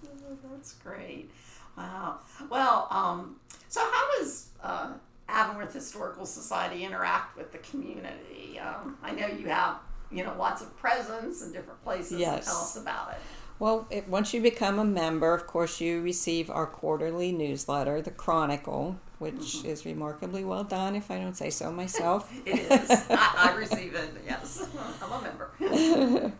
Oh, 0.06 0.36
that's 0.50 0.72
great. 0.74 1.30
Wow. 1.76 2.20
Well, 2.50 2.86
um, 2.90 3.36
so 3.68 3.80
how 3.80 4.18
does 4.18 4.48
uh, 4.62 4.92
Avonworth 5.28 5.72
Historical 5.74 6.24
Society 6.26 6.84
interact 6.84 7.36
with 7.36 7.52
the 7.52 7.58
community? 7.58 8.58
Um, 8.58 8.96
I 9.02 9.12
know 9.12 9.26
you 9.26 9.46
have 9.48 9.76
you 10.10 10.24
know 10.24 10.34
lots 10.38 10.62
of 10.62 10.76
presence 10.76 11.42
in 11.42 11.52
different 11.52 11.82
places. 11.84 12.18
Yes. 12.20 12.46
Tell 12.46 12.56
us 12.56 12.76
about 12.76 13.12
it. 13.12 13.18
Well, 13.58 13.86
it, 13.90 14.06
once 14.06 14.34
you 14.34 14.42
become 14.42 14.78
a 14.78 14.84
member, 14.84 15.32
of 15.32 15.46
course, 15.46 15.80
you 15.80 16.02
receive 16.02 16.50
our 16.50 16.66
quarterly 16.66 17.32
newsletter, 17.32 18.02
The 18.02 18.10
Chronicle, 18.10 18.98
which 19.18 19.32
Mm-hmm. 19.34 19.68
is 19.68 19.86
remarkably 19.86 20.44
well 20.44 20.62
done, 20.64 20.94
if 20.94 21.10
I 21.10 21.18
don't 21.18 21.34
say 21.36 21.48
so 21.48 21.72
myself. 21.72 22.30
It 22.46 22.70
is. 22.70 22.90
I, 23.08 23.50
I 23.50 23.54
receive 23.56 23.94
it. 23.94 24.10
Yes, 24.26 24.68
I'm 25.02 25.10
a 25.12 25.22
member. 25.22 26.32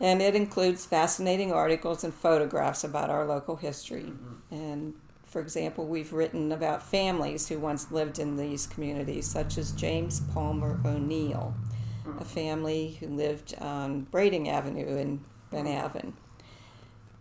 and 0.00 0.20
it 0.20 0.34
includes 0.34 0.84
fascinating 0.84 1.52
articles 1.52 2.02
and 2.04 2.12
photographs 2.12 2.82
about 2.84 3.10
our 3.10 3.24
local 3.26 3.54
history. 3.56 4.02
Mm-hmm. 4.12 4.54
And 4.54 4.94
for 5.24 5.40
example, 5.40 5.86
we've 5.86 6.12
written 6.12 6.50
about 6.50 6.82
families 6.82 7.46
who 7.48 7.58
once 7.60 7.92
lived 7.92 8.18
in 8.18 8.36
these 8.36 8.66
communities, 8.66 9.26
such 9.26 9.56
as 9.58 9.70
James 9.72 10.20
Palmer 10.34 10.80
O'Neill, 10.84 11.54
a 12.18 12.24
family 12.24 12.96
who 13.00 13.08
lived 13.08 13.54
on 13.58 14.06
Brading 14.10 14.48
Avenue 14.48 14.96
in 14.96 15.24
Ben 15.50 15.66
Avon. 15.66 16.14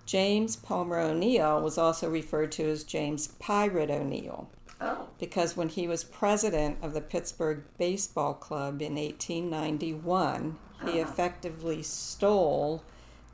James 0.05 0.55
Palmer 0.55 0.99
O'Neill 0.99 1.61
was 1.61 1.77
also 1.77 2.09
referred 2.09 2.51
to 2.53 2.63
as 2.69 2.83
James 2.83 3.27
Pirate 3.39 3.89
O'Neill 3.89 4.49
Oh, 4.81 5.07
because 5.19 5.55
when 5.55 5.69
he 5.69 5.87
was 5.87 6.03
president 6.03 6.77
of 6.81 6.93
the 6.93 7.01
Pittsburgh 7.01 7.63
Baseball 7.77 8.33
Club 8.33 8.81
in 8.81 8.95
1891, 8.95 10.57
he 10.83 10.89
uh-huh. 10.89 10.99
effectively 10.99 11.81
stole 11.81 12.83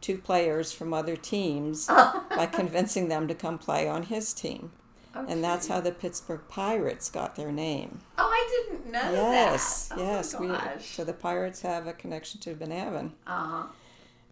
two 0.01 0.17
players 0.17 0.71
from 0.71 0.93
other 0.93 1.15
teams 1.15 1.87
by 1.87 2.47
convincing 2.51 3.07
them 3.07 3.27
to 3.27 3.35
come 3.35 3.57
play 3.57 3.87
on 3.87 4.03
his 4.03 4.33
team. 4.33 4.71
And 5.13 5.43
that's 5.43 5.67
how 5.67 5.81
the 5.81 5.91
Pittsburgh 5.91 6.41
Pirates 6.47 7.09
got 7.09 7.35
their 7.35 7.51
name. 7.51 7.99
oh, 8.17 8.29
I 8.29 8.65
didn't 8.69 8.80
know 8.91 9.11
Yes, 9.11 9.87
that. 9.87 9.97
Oh 9.97 10.03
yes. 10.03 10.35
We, 10.39 10.49
so 10.83 11.03
the 11.03 11.13
Pirates 11.13 11.61
have 11.61 11.87
a 11.87 11.93
connection 11.93 12.39
to 12.41 12.53
Ben 12.53 12.71
Avon. 12.71 13.13
uh-huh. 13.27 13.63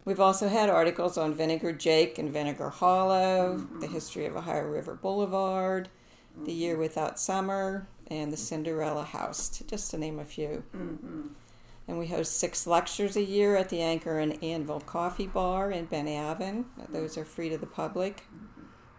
We've 0.04 0.20
also 0.20 0.48
had 0.48 0.70
articles 0.70 1.18
on 1.18 1.34
Vinegar 1.34 1.72
Jake 1.72 2.18
and 2.18 2.32
Vinegar 2.32 2.70
Hollow, 2.70 3.58
the 3.58 3.86
mm-hmm. 3.86 3.92
history 3.92 4.24
of 4.24 4.34
Ohio 4.34 4.64
River 4.66 4.94
Boulevard, 4.94 5.90
the 6.44 6.52
Year 6.52 6.72
mm-hmm. 6.72 6.82
Without 6.82 7.20
Summer, 7.20 7.86
and 8.10 8.32
the 8.32 8.36
Cinderella 8.36 9.04
House, 9.04 9.62
just 9.66 9.90
to 9.90 9.98
name 9.98 10.18
a 10.18 10.24
few. 10.24 10.62
Mm-hmm. 10.74 11.28
And 11.86 11.98
we 11.98 12.06
host 12.06 12.38
six 12.38 12.66
lectures 12.66 13.16
a 13.16 13.22
year 13.22 13.56
at 13.56 13.68
the 13.68 13.82
Anchor 13.82 14.20
and 14.20 14.42
Anvil 14.42 14.80
Coffee 14.80 15.26
Bar 15.26 15.70
in 15.72 15.84
Ben 15.84 16.08
Avon. 16.08 16.64
Those 16.88 17.18
are 17.18 17.24
free 17.24 17.50
to 17.50 17.58
the 17.58 17.66
public. 17.66 18.22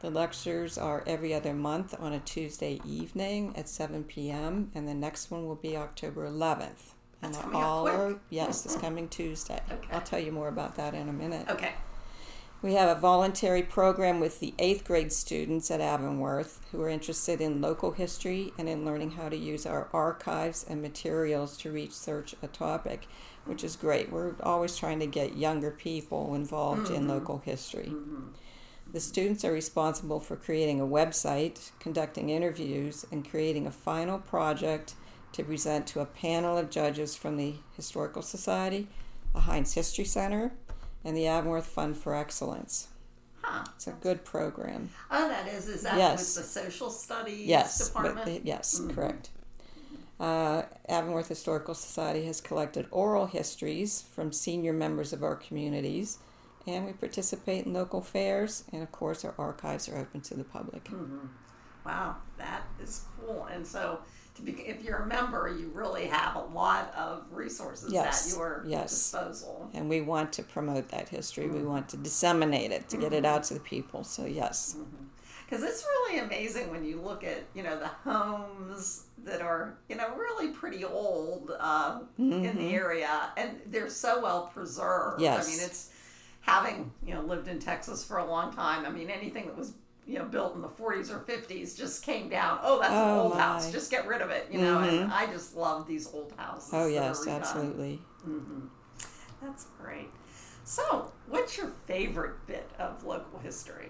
The 0.01 0.09
lectures 0.09 0.79
are 0.79 1.03
every 1.05 1.31
other 1.31 1.53
month 1.53 1.93
on 1.99 2.11
a 2.11 2.19
Tuesday 2.19 2.81
evening 2.83 3.53
at 3.55 3.69
7 3.69 4.03
p.m., 4.05 4.71
and 4.73 4.87
the 4.87 4.95
next 4.95 5.29
one 5.29 5.45
will 5.45 5.53
be 5.53 5.77
October 5.77 6.27
11th 6.27 6.95
And 7.21 7.35
That's 7.35 7.37
coming 7.37 7.61
up 7.61 7.81
quick. 7.81 7.93
are- 7.93 8.19
yes, 8.31 8.65
it's 8.65 8.75
coming 8.75 9.07
Tuesday. 9.09 9.61
Okay. 9.71 9.87
I'll 9.91 10.01
tell 10.01 10.19
you 10.19 10.31
more 10.31 10.47
about 10.47 10.75
that 10.77 10.95
in 10.95 11.07
a 11.07 11.13
minute. 11.13 11.47
Okay. 11.49 11.73
We 12.63 12.73
have 12.73 12.95
a 12.95 12.99
voluntary 12.99 13.61
program 13.61 14.19
with 14.19 14.39
the 14.39 14.55
eighth 14.57 14.85
grade 14.85 15.13
students 15.13 15.69
at 15.69 15.81
Avonworth 15.81 16.61
who 16.71 16.81
are 16.81 16.89
interested 16.89 17.39
in 17.39 17.61
local 17.61 17.91
history 17.91 18.53
and 18.57 18.67
in 18.67 18.83
learning 18.83 19.11
how 19.11 19.29
to 19.29 19.37
use 19.37 19.67
our 19.67 19.87
archives 19.93 20.65
and 20.67 20.81
materials 20.81 21.57
to 21.57 21.71
research 21.71 22.33
a 22.41 22.47
topic, 22.47 23.07
which 23.45 23.63
is 23.63 23.75
great. 23.75 24.11
We're 24.11 24.33
always 24.41 24.75
trying 24.77 24.99
to 25.01 25.07
get 25.07 25.37
younger 25.37 25.69
people 25.69 26.33
involved 26.33 26.89
in 26.89 27.01
mm-hmm. 27.01 27.09
local 27.09 27.37
history. 27.39 27.89
Mm-hmm. 27.89 28.29
The 28.91 28.99
students 28.99 29.45
are 29.45 29.51
responsible 29.53 30.19
for 30.19 30.35
creating 30.35 30.81
a 30.81 30.85
website, 30.85 31.71
conducting 31.79 32.29
interviews, 32.29 33.05
and 33.11 33.27
creating 33.29 33.65
a 33.67 33.71
final 33.71 34.19
project 34.19 34.95
to 35.33 35.43
present 35.43 35.87
to 35.87 36.01
a 36.01 36.05
panel 36.05 36.57
of 36.57 36.69
judges 36.69 37.15
from 37.15 37.37
the 37.37 37.55
Historical 37.77 38.21
Society, 38.21 38.87
the 39.33 39.39
Heinz 39.41 39.73
History 39.73 40.03
Center, 40.03 40.51
and 41.05 41.15
the 41.15 41.25
Avonworth 41.27 41.67
Fund 41.67 41.95
for 41.95 42.13
Excellence. 42.13 42.89
Huh. 43.41 43.63
It's 43.75 43.87
a 43.87 43.91
good 43.93 44.25
program. 44.25 44.89
Oh, 45.09 45.29
that 45.29 45.47
is. 45.47 45.67
Is 45.69 45.83
that 45.83 45.97
Yes. 45.97 46.35
with 46.35 46.45
the 46.45 46.51
social 46.51 46.89
studies 46.91 47.47
Yes, 47.47 47.87
department? 47.87 48.25
the- 48.25 48.41
yes, 48.43 48.81
correct. 48.93 49.29
Uh, 50.19 50.63
Avonworth 50.89 51.29
Historical 51.29 51.73
Society 51.73 52.25
has 52.25 52.41
collected 52.41 52.87
oral 52.91 53.25
histories 53.25 54.01
from 54.13 54.31
senior 54.33 54.73
members 54.73 55.13
of 55.13 55.23
our 55.23 55.35
communities, 55.35 56.19
and 56.67 56.85
we 56.85 56.93
participate 56.93 57.65
in 57.65 57.73
local 57.73 58.01
fairs, 58.01 58.63
and 58.71 58.83
of 58.83 58.91
course, 58.91 59.25
our 59.25 59.33
archives 59.37 59.89
are 59.89 59.97
open 59.97 60.21
to 60.21 60.35
the 60.35 60.43
public. 60.43 60.89
Wow, 61.85 62.17
that 62.37 62.63
is 62.81 63.05
cool. 63.19 63.45
And 63.45 63.65
so, 63.65 63.99
to 64.35 64.41
be, 64.43 64.51
if 64.51 64.83
you're 64.83 64.97
a 64.97 65.07
member, 65.07 65.53
you 65.57 65.71
really 65.73 66.05
have 66.05 66.35
a 66.35 66.43
lot 66.53 66.93
of 66.95 67.25
resources 67.31 67.91
Yes, 67.91 68.31
at 68.31 68.37
your 68.37 68.63
yes. 68.67 68.91
disposal. 68.91 69.69
And 69.73 69.89
we 69.89 70.01
want 70.01 70.31
to 70.33 70.43
promote 70.43 70.89
that 70.89 71.09
history. 71.09 71.47
We 71.47 71.63
want 71.63 71.89
to 71.89 71.97
disseminate 71.97 72.71
it, 72.71 72.87
to 72.89 72.97
get 72.97 73.13
it 73.13 73.25
out 73.25 73.43
to 73.45 73.55
the 73.55 73.59
people. 73.59 74.03
So, 74.03 74.25
yes. 74.25 74.77
Because 75.45 75.63
it's 75.63 75.83
really 75.83 76.19
amazing 76.19 76.69
when 76.69 76.85
you 76.85 77.01
look 77.01 77.23
at, 77.23 77.43
you 77.55 77.63
know, 77.63 77.77
the 77.77 77.87
homes 77.87 79.07
that 79.25 79.41
are, 79.41 79.77
you 79.89 79.95
know, 79.95 80.15
really 80.15 80.53
pretty 80.53 80.85
old 80.85 81.51
uh, 81.59 81.99
in 82.17 82.55
the 82.55 82.73
area, 82.73 83.31
and 83.37 83.59
they're 83.65 83.89
so 83.89 84.21
well 84.21 84.51
preserved. 84.53 85.15
Mm-hmm. 85.15 85.23
Yes. 85.23 85.47
I 85.47 85.51
mean, 85.51 85.59
it's 85.61 85.91
having, 86.41 86.91
you 87.05 87.13
know, 87.13 87.21
lived 87.21 87.47
in 87.47 87.59
Texas 87.59 88.03
for 88.03 88.17
a 88.17 88.25
long 88.25 88.53
time. 88.53 88.85
I 88.85 88.89
mean, 88.89 89.09
anything 89.09 89.45
that 89.45 89.57
was, 89.57 89.73
you 90.05 90.19
know, 90.19 90.25
built 90.25 90.55
in 90.55 90.61
the 90.61 90.67
40s 90.67 91.09
or 91.09 91.19
50s 91.19 91.77
just 91.77 92.03
came 92.03 92.29
down. 92.29 92.59
Oh, 92.61 92.79
that's 92.79 92.93
an 92.93 93.09
Oh, 93.09 93.21
old 93.23 93.37
house. 93.37 93.63
my. 93.63 93.67
Mm-hmm. 93.67 93.71
Just 93.77 93.91
get 93.91 94.07
rid 94.07 94.21
of 94.21 94.29
it, 94.31 94.47
you 94.51 94.59
know. 94.59 94.79
And 94.79 95.11
I 95.11 95.27
just 95.27 95.55
love 95.55 95.87
these 95.87 96.07
old 96.13 96.33
houses. 96.37 96.69
Oh, 96.73 96.87
yes, 96.87 97.27
absolutely. 97.27 98.01
That's 99.41 99.65
great. 99.81 100.09
So, 100.63 101.11
what's 101.27 101.57
your 101.57 101.71
favorite 101.87 102.45
bit 102.47 102.69
of 102.77 103.03
local 103.03 103.39
history? 103.39 103.89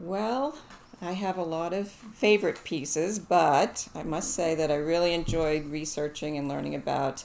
Well, 0.00 0.56
I 1.00 1.12
have 1.12 1.38
a 1.38 1.42
lot 1.42 1.72
of 1.72 1.88
favorite 1.88 2.62
pieces, 2.64 3.18
but 3.18 3.88
I 3.94 4.02
must 4.02 4.34
say 4.34 4.54
that 4.56 4.70
I 4.70 4.76
really 4.76 5.14
enjoyed 5.14 5.66
researching 5.66 6.36
and 6.36 6.48
learning 6.48 6.74
about, 6.74 7.24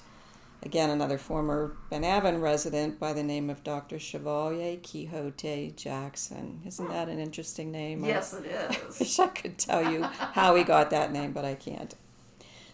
again, 0.63 0.89
another 0.89 1.17
former 1.17 1.75
Ben 1.89 2.03
Avon 2.03 2.39
resident 2.41 2.99
by 2.99 3.13
the 3.13 3.23
name 3.23 3.49
of 3.49 3.63
Dr. 3.63 3.99
Chevalier 3.99 4.77
Quixote 4.77 5.73
Jackson. 5.75 6.61
Isn't 6.65 6.89
that 6.89 7.09
an 7.09 7.19
interesting 7.19 7.71
name? 7.71 8.03
I 8.03 8.07
Yes, 8.07 8.33
it 8.33 8.45
is. 8.45 8.99
wish 8.99 9.19
I 9.19 9.27
could 9.27 9.57
tell 9.57 9.91
you 9.91 10.03
how 10.03 10.55
he 10.55 10.63
got 10.63 10.89
that 10.89 11.11
name, 11.11 11.33
but 11.33 11.45
I 11.45 11.55
can't. 11.55 11.95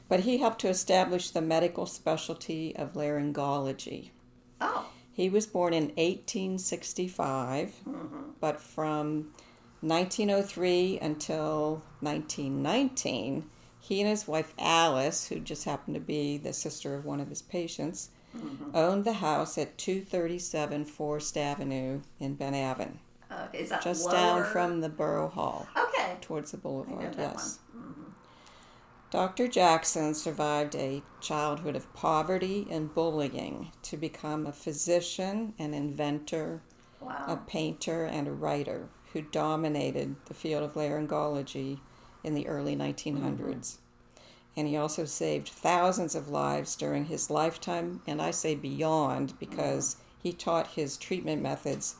But 0.08 0.22
he 0.22 0.38
helped 0.38 0.62
to 0.62 0.69
establish 0.69 1.29
the 1.29 1.41
medical 1.41 1.86
specialty 1.86 2.75
of 2.75 2.93
laryngology. 2.93 4.10
oh, 4.62 4.89
He 5.12 5.29
was 5.29 5.46
born 5.46 5.74
in 5.74 5.89
1865, 5.89 7.75
mm-hmm. 7.88 8.17
but 8.39 8.60
from 8.60 9.34
1903 9.81 11.00
until 11.01 11.84
1919, 12.01 13.50
he 13.80 14.02
and 14.02 14.10
his 14.10 14.28
wife 14.28 14.54
Alice, 14.60 15.28
who 15.28 15.40
just 15.40 15.66
happened 15.66 15.96
to 15.96 16.02
be 16.02 16.38
the 16.38 16.54
sister 16.54 16.96
of 16.96 17.06
one 17.06 17.20
of 17.20 17.30
his 17.30 17.42
patients, 17.42 18.10
mm-hmm. 18.36 18.76
owned 18.76 19.06
the 19.06 19.14
house 19.14 19.58
at 19.58 19.78
237 19.78 20.86
Forest 20.86 21.38
Avenue 21.38 22.02
in 22.20 22.36
Ben 22.36 22.54
Avon, 22.54 23.00
okay. 23.32 23.60
Is 23.60 23.70
that 23.70 23.82
just 23.82 24.06
lower? 24.06 24.14
down 24.14 24.44
from 24.46 24.82
the 24.82 24.90
Borough 24.90 25.30
Hall 25.30 25.68
Okay. 25.78 26.18
towards 26.22 26.52
the 26.52 26.58
boulevard. 26.58 27.16
Yes. 27.18 27.60
Mm-hmm. 27.76 28.04
Dr. 29.12 29.48
Jackson 29.48 30.14
survived 30.14 30.76
a 30.76 31.02
childhood 31.20 31.76
of 31.76 31.92
poverty 31.94 32.68
and 32.70 32.94
bullying 32.94 33.72
to 33.82 33.98
become 33.98 34.46
a 34.46 34.52
physician, 34.52 35.54
an 35.58 35.74
inventor, 35.74 36.62
a 37.02 37.36
painter, 37.36 38.06
and 38.06 38.28
a 38.28 38.32
writer 38.32 38.88
who 39.14 39.22
dominated 39.24 40.16
the 40.26 40.36
field 40.36 40.62
of 40.62 40.76
laryngology 40.76 41.80
in 42.24 42.34
the 42.34 42.48
early 42.48 42.76
1900s. 42.76 43.38
Mm-hmm. 43.38 43.80
And 44.58 44.68
he 44.68 44.76
also 44.76 45.06
saved 45.06 45.50
thousands 45.50 46.16
of 46.16 46.30
lives 46.30 46.76
during 46.76 47.06
his 47.06 47.30
lifetime, 47.30 48.02
and 48.06 48.22
I 48.22 48.32
say 48.32 48.56
beyond 48.56 49.40
because 49.40 49.96
mm-hmm. 49.96 50.04
he 50.24 50.34
taught 50.34 50.68
his 50.68 50.98
treatment 50.98 51.42
methods 51.42 51.96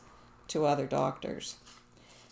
to 0.48 0.66
other 0.66 0.86
doctors. 0.86 1.56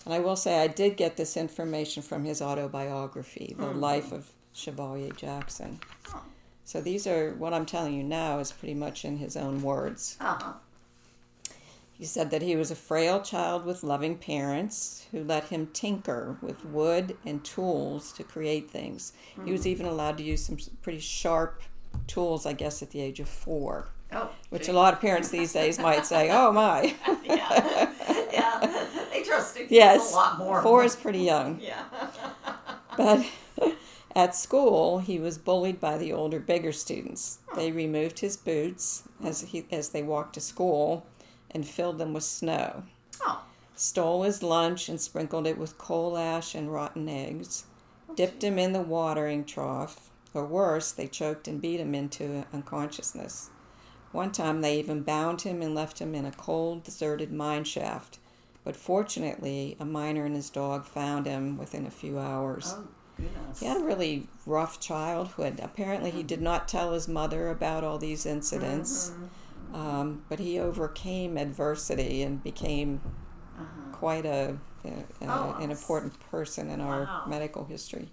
And 0.05 0.13
I 0.13 0.19
will 0.19 0.37
say 0.37 0.63
I 0.63 0.67
did 0.67 0.97
get 0.97 1.17
this 1.17 1.37
information 1.37 2.03
from 2.03 2.25
his 2.25 2.43
autobiography, 2.43 3.55
The 3.59 3.67
mm-hmm. 3.67 3.81
Life 3.81 4.13
of 4.13 4.33
Chevalier 4.53 5.13
Jackson. 5.13 5.81
Oh. 6.09 6.23
So 6.65 6.81
these 6.81 7.07
are 7.07 7.33
what 7.35 7.55
I'm 7.55 7.65
telling 7.65 7.95
you 7.95 8.03
now 8.03 8.41
is 8.41 8.53
pretty 8.53 8.75
much 8.75 9.05
in 9.05 9.17
his 9.17 9.37
own 9.37 9.63
words. 9.63 10.19
Uh-huh. 10.21 10.53
He 11.99 12.05
said 12.05 12.31
that 12.31 12.43
he 12.43 12.55
was 12.55 12.71
a 12.71 12.77
frail 12.77 13.21
child 13.21 13.65
with 13.65 13.83
loving 13.83 14.17
parents 14.19 15.07
who 15.11 15.25
let 15.25 15.45
him 15.49 15.67
tinker 15.73 16.39
with 16.41 16.65
wood 16.65 17.17
and 17.27 17.45
tools 17.45 18.13
to 18.13 18.23
create 18.23 18.71
things. 18.71 19.13
He 19.45 19.51
was 19.51 19.65
hmm. 19.65 19.71
even 19.71 19.87
allowed 19.87 20.17
to 20.19 20.23
use 20.23 20.45
some 20.45 20.59
pretty 20.81 21.01
sharp 21.01 21.61
tools, 22.07 22.47
I 22.47 22.53
guess, 22.53 22.83
at 22.83 22.91
the 22.91 23.01
age 23.01 23.19
of 23.19 23.29
four, 23.29 23.89
Oh, 24.13 24.31
which 24.51 24.67
gee. 24.67 24.73
a 24.73 24.75
lot 24.75 24.95
of 24.95 25.01
parents 25.01 25.29
these 25.31 25.53
days 25.53 25.81
might 25.81 26.07
say, 26.07 26.31
oh 26.33 26.53
my. 26.53 26.95
yeah, 27.25 27.91
yeah. 28.33 28.87
They 29.11 29.25
trust 29.25 29.57
it 29.57 29.67
yes, 29.69 30.13
a 30.13 30.17
lot 30.17 30.39
more. 30.39 30.63
four 30.63 30.85
is 30.85 30.95
pretty 30.95 31.21
young. 31.21 31.61
Yeah. 31.69 31.85
But 32.97 33.27
at 34.17 34.35
school, 34.37 34.99
he 34.99 35.19
was 35.19 35.37
bullied 35.37 35.81
by 35.81 35.99
the 35.99 36.13
older, 36.13 36.39
bigger 36.39 36.73
students. 36.73 37.39
They 37.57 37.73
removed 37.73 38.21
his 38.21 38.37
boots 38.37 39.03
as, 39.23 39.41
he, 39.43 39.67
as 39.71 39.91
they 39.91 40.03
walked 40.03 40.35
to 40.35 40.41
school 40.41 41.07
and 41.51 41.67
filled 41.67 41.99
them 41.99 42.13
with 42.13 42.25
snow. 42.25 42.85
Oh, 43.21 43.45
stole 43.75 44.23
his 44.23 44.43
lunch 44.43 44.89
and 44.89 45.01
sprinkled 45.01 45.47
it 45.47 45.59
with 45.59 45.79
coal 45.79 46.19
ash 46.19 46.55
and 46.55 46.73
rotten 46.73 47.09
eggs, 47.09 47.65
dipped 48.15 48.43
him 48.43 48.59
in 48.59 48.73
the 48.73 48.81
watering 48.81 49.45
trough, 49.45 50.11
or 50.35 50.45
worse, 50.45 50.93
they 50.93 51.07
choked 51.07 51.49
and 51.49 51.61
beat 51.61 51.81
him 51.81 51.95
into 51.95 52.45
unconsciousness. 52.53 53.51
One 54.13 54.33
time 54.33 54.61
they 54.61 54.79
even 54.79 55.03
bound 55.03 55.43
him 55.43 55.63
and 55.63 55.75
left 55.75 55.99
him 56.01 56.15
in 56.15 56.25
a 56.25 56.33
cold, 56.33 56.83
deserted 56.83 57.33
mine 57.33 57.65
shaft, 57.65 58.19
but 58.65 58.77
fortunately, 58.77 59.77
a 59.79 59.85
miner 59.85 60.25
and 60.25 60.35
his 60.35 60.51
dog 60.51 60.87
found 60.87 61.27
him 61.27 61.57
within 61.57 61.87
a 61.87 61.91
few 61.91 62.19
hours. 62.19 62.75
oh 62.77 62.89
goodness. 63.17 63.61
He 63.61 63.67
had 63.67 63.81
a 63.81 63.85
really 63.85 64.29
rough 64.47 64.81
childhood. 64.81 65.61
Apparently, 65.63 66.11
he 66.11 66.21
hmm. 66.21 66.27
did 66.27 66.43
not 66.43 66.69
tell 66.69 66.93
his 66.93 67.09
mother 67.09 67.51
about 67.51 67.85
all 67.85 67.99
these 67.99 68.27
incidents, 68.27 69.11
mm-hmm. 69.11 69.27
Um, 69.75 70.23
but 70.29 70.39
he 70.39 70.59
overcame 70.59 71.37
adversity 71.37 72.23
and 72.23 72.43
became 72.43 73.01
uh-huh. 73.59 73.93
quite 73.93 74.27
a, 74.27 74.57
a, 74.85 74.89
a- 74.89 75.29
Oh, 75.29 75.57
an 75.61 75.71
important 75.71 76.19
person 76.31 76.71
in 76.71 76.81
our 76.81 77.03
wow. 77.03 77.25
medical 77.27 77.65
history. 77.65 78.09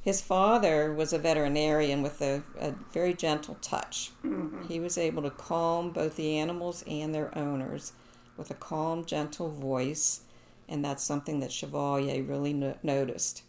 His 0.00 0.20
father 0.20 0.94
was 0.94 1.12
a 1.12 1.18
veterinarian 1.18 2.00
with 2.00 2.22
a, 2.22 2.42
a 2.60 2.72
very 2.92 3.12
gentle 3.12 3.56
touch. 3.60 4.12
Mm-hmm. 4.24 4.68
He 4.68 4.78
was 4.78 4.96
able 4.96 5.22
to 5.24 5.30
calm 5.30 5.90
both 5.90 6.14
the 6.14 6.38
animals 6.38 6.84
and 6.86 7.12
their 7.12 7.36
owners 7.36 7.92
with 8.36 8.50
a 8.50 8.54
calm, 8.54 9.04
gentle 9.04 9.50
voice, 9.50 10.20
and 10.68 10.84
that's 10.84 11.02
something 11.02 11.40
that 11.40 11.50
Chevalier 11.50 12.22
really 12.22 12.52
no- 12.52 12.76
noticed. 12.84 13.42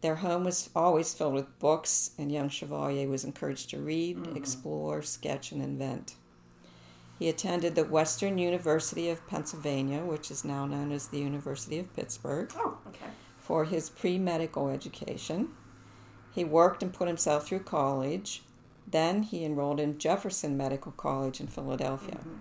Their 0.00 0.16
home 0.16 0.44
was 0.44 0.70
always 0.74 1.14
filled 1.14 1.34
with 1.34 1.58
books, 1.58 2.10
and 2.18 2.32
young 2.32 2.48
Chevalier 2.48 3.08
was 3.08 3.24
encouraged 3.24 3.70
to 3.70 3.78
read, 3.78 4.16
mm-hmm. 4.16 4.36
explore, 4.36 5.02
sketch, 5.02 5.52
and 5.52 5.62
invent. 5.62 6.16
He 7.18 7.28
attended 7.28 7.74
the 7.74 7.84
Western 7.84 8.36
University 8.36 9.08
of 9.08 9.26
Pennsylvania, 9.26 10.04
which 10.04 10.30
is 10.30 10.44
now 10.44 10.66
known 10.66 10.92
as 10.92 11.08
the 11.08 11.18
University 11.18 11.78
of 11.78 11.94
Pittsburgh, 11.96 12.52
Oh, 12.56 12.78
okay. 12.88 13.06
for 13.38 13.64
his 13.64 13.88
pre 13.88 14.18
medical 14.18 14.68
education. 14.68 15.48
He 16.34 16.44
worked 16.44 16.82
and 16.82 16.92
put 16.92 17.08
himself 17.08 17.48
through 17.48 17.60
college. 17.60 18.42
Then 18.86 19.22
he 19.22 19.44
enrolled 19.44 19.80
in 19.80 19.98
Jefferson 19.98 20.56
Medical 20.56 20.92
College 20.92 21.40
in 21.40 21.46
Philadelphia. 21.46 22.18
Mm-hmm. 22.20 22.40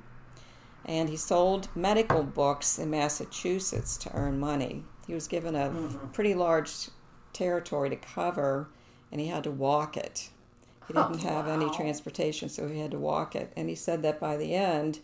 And 0.86 1.10
he 1.10 1.17
sold 1.17 1.70
medical 1.74 2.22
books 2.22 2.77
in 2.77 2.91
Massachusetts 2.91 3.98
to 3.98 4.13
earn 4.13 4.39
money. 4.39 4.84
He 5.08 5.13
was 5.13 5.27
given 5.27 5.55
a 5.55 5.70
mm-hmm. 5.70 6.08
pretty 6.10 6.36
large 6.36 6.89
territory 7.34 7.89
to 7.89 7.96
cover, 7.96 8.70
and 9.12 9.22
he 9.22 9.27
had 9.27 9.46
to 9.46 9.51
walk 9.51 9.96
it. 9.98 10.29
He 10.88 10.94
didn't 10.94 11.25
Oh, 11.25 11.30
have 11.30 11.48
any 11.48 11.70
transportation, 11.72 12.50
so 12.50 12.68
he 12.68 12.80
had 12.80 12.92
to 12.92 12.98
walk 13.00 13.36
it. 13.36 13.51
And 13.56 13.70
he 13.70 13.75
said 13.75 14.01
that 14.04 14.20
by 14.20 14.38
the 14.38 14.54
end 14.54 15.00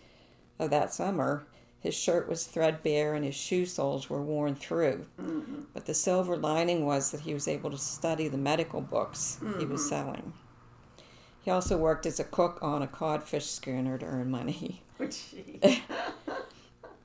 of 0.60 0.70
that 0.70 0.94
summer, 0.94 1.44
his 1.80 1.96
shirt 1.96 2.30
was 2.30 2.46
threadbare 2.46 3.16
and 3.16 3.26
his 3.26 3.34
shoe 3.36 3.66
soles 3.66 4.10
were 4.10 4.22
worn 4.22 4.54
through. 4.56 5.06
Mm-hmm. 5.20 5.62
But 5.74 5.88
the 5.88 5.94
silver 5.96 6.38
lining 6.38 6.86
was 6.86 7.10
that 7.12 7.22
he 7.22 7.34
was 7.34 7.48
able 7.48 7.72
to 7.72 7.78
study 7.78 8.28
the 8.28 8.38
medical 8.38 8.82
books 8.82 9.38
he 9.40 9.46
Mm-hmm. 9.48 9.72
was 9.72 9.90
selling. 9.90 10.34
He 11.42 11.50
also 11.50 11.76
worked 11.78 12.06
as 12.06 12.20
a 12.20 12.24
cook 12.24 12.60
on 12.62 12.84
a 12.84 12.88
codfish 12.88 13.48
schooner 13.48 13.98
to 13.98 14.06
earn 14.06 14.30
money. 14.30 14.84
Which 14.98 15.34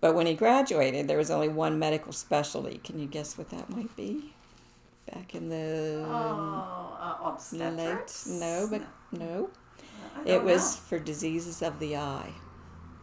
But 0.01 0.15
when 0.15 0.27
he 0.27 0.35
graduated, 0.35 1.09
there 1.09 1.17
was 1.17 1.31
only 1.31 1.49
one 1.49 1.79
medical 1.79 2.13
specialty. 2.13 2.79
Can 2.85 2.99
you 2.99 3.07
guess 3.07 3.39
what 3.39 3.49
that 3.49 3.71
might 3.71 3.97
be? 3.97 4.35
Back 5.13 5.35
in 5.37 5.49
the 5.49 6.05
oh, 6.09 7.19
uh, 7.23 7.37
late 7.53 8.23
no, 8.27 8.67
but 8.69 8.83
no, 9.13 9.51
I 10.17 10.29
it 10.29 10.43
was 10.43 10.75
know. 10.75 10.81
for 10.83 10.99
diseases 10.99 11.63
of 11.63 11.79
the 11.79 11.97
eye. 11.97 12.33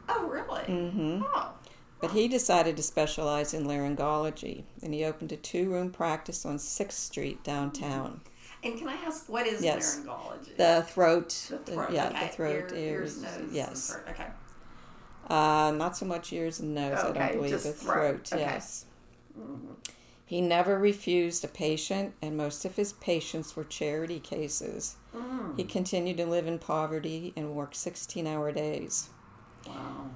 Oh, 0.09 0.27
really? 0.27 0.63
hmm 0.65 1.23
Oh, 1.33 1.53
But 2.01 2.11
he 2.11 2.27
decided 2.27 2.75
to 2.75 2.83
specialize 2.83 3.53
in 3.53 3.65
laryngology, 3.65 4.63
and 4.81 4.93
he 4.93 5.05
opened 5.05 5.31
a 5.31 5.37
two-room 5.37 5.91
practice 5.91 6.45
on 6.45 6.59
Sixth 6.59 6.99
Street 6.99 7.41
downtown. 7.43 8.19
and 8.63 8.77
can 8.77 8.89
I 8.89 8.95
ask 8.95 9.29
what 9.29 9.47
is 9.47 9.61
Yes. 9.63 9.99
laryngology? 10.01 10.57
The 10.57 10.85
throat, 10.87 11.29
The 11.49 11.57
throat. 11.59 11.91
yeah, 11.91 12.07
okay. 12.09 12.27
the 12.27 12.33
throat, 12.33 12.71
Ear- 12.73 12.77
ears, 12.77 13.21
nose, 13.21 13.31
yes. 13.51 13.91
throat. 13.91 14.03
Okay. 14.09 14.27
Uh, 15.29 15.71
not 15.77 15.95
so 15.95 16.05
much 16.05 16.33
ears 16.33 16.59
and 16.59 16.75
nose, 16.75 16.99
I 16.99 17.07
Okay, 17.07 17.19
don't 17.19 17.31
believe. 17.37 17.51
just 17.51 17.63
The 17.63 17.71
throat. 17.71 18.27
throat, 18.27 18.33
Okay. 18.33 18.41
yes. 18.41 18.85
He 20.25 20.41
never 20.41 20.79
refused 20.79 21.43
a 21.43 21.47
patient, 21.47 22.13
and 22.21 22.37
most 22.37 22.65
of 22.65 22.75
his 22.75 22.93
patients 22.93 23.55
were 23.55 23.63
charity 23.63 24.19
cases. 24.19 24.95
Mm. 25.15 25.57
He 25.57 25.63
continued 25.63 26.17
to 26.17 26.25
live 26.25 26.47
in 26.47 26.59
poverty 26.59 27.33
and 27.35 27.53
work 27.55 27.75
16 27.75 28.25
hour 28.25 28.51
days. 28.51 29.09
Wow. 29.67 30.09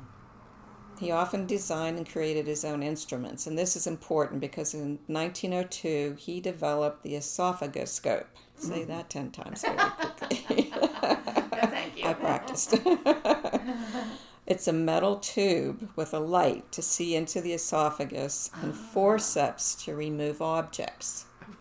He 1.00 1.12
often 1.12 1.46
designed 1.46 1.98
and 1.98 2.10
created 2.10 2.48
his 2.48 2.66
own 2.66 2.82
instruments, 2.82 3.46
and 3.46 3.58
this 3.58 3.76
is 3.76 3.86
important 3.86 4.42
because 4.42 4.74
in 4.74 4.98
1902 5.08 6.16
he 6.18 6.42
developed 6.42 7.04
the 7.04 7.14
esophagoscope. 7.14 8.26
Say 8.56 8.84
that 8.86 9.10
10 9.10 9.32
times 9.32 9.62
very 9.66 9.78
quickly. 9.78 10.72
No, 10.72 10.90
thank 11.52 11.98
you. 11.98 12.06
I 12.06 12.14
practiced. 12.14 12.76
it's 14.48 14.68
a 14.68 14.74
metal 14.74 15.18
tube 15.18 15.90
with 15.96 16.14
a 16.14 16.20
light 16.20 16.72
to 16.72 16.82
see 16.82 17.16
into 17.16 17.42
the 17.42 17.54
esophagus 17.54 18.50
and 18.62 18.74
forceps 18.74 19.76
to 19.84 19.94
remove 19.94 20.42
objects. 20.42 21.26
Oh. 21.44 21.54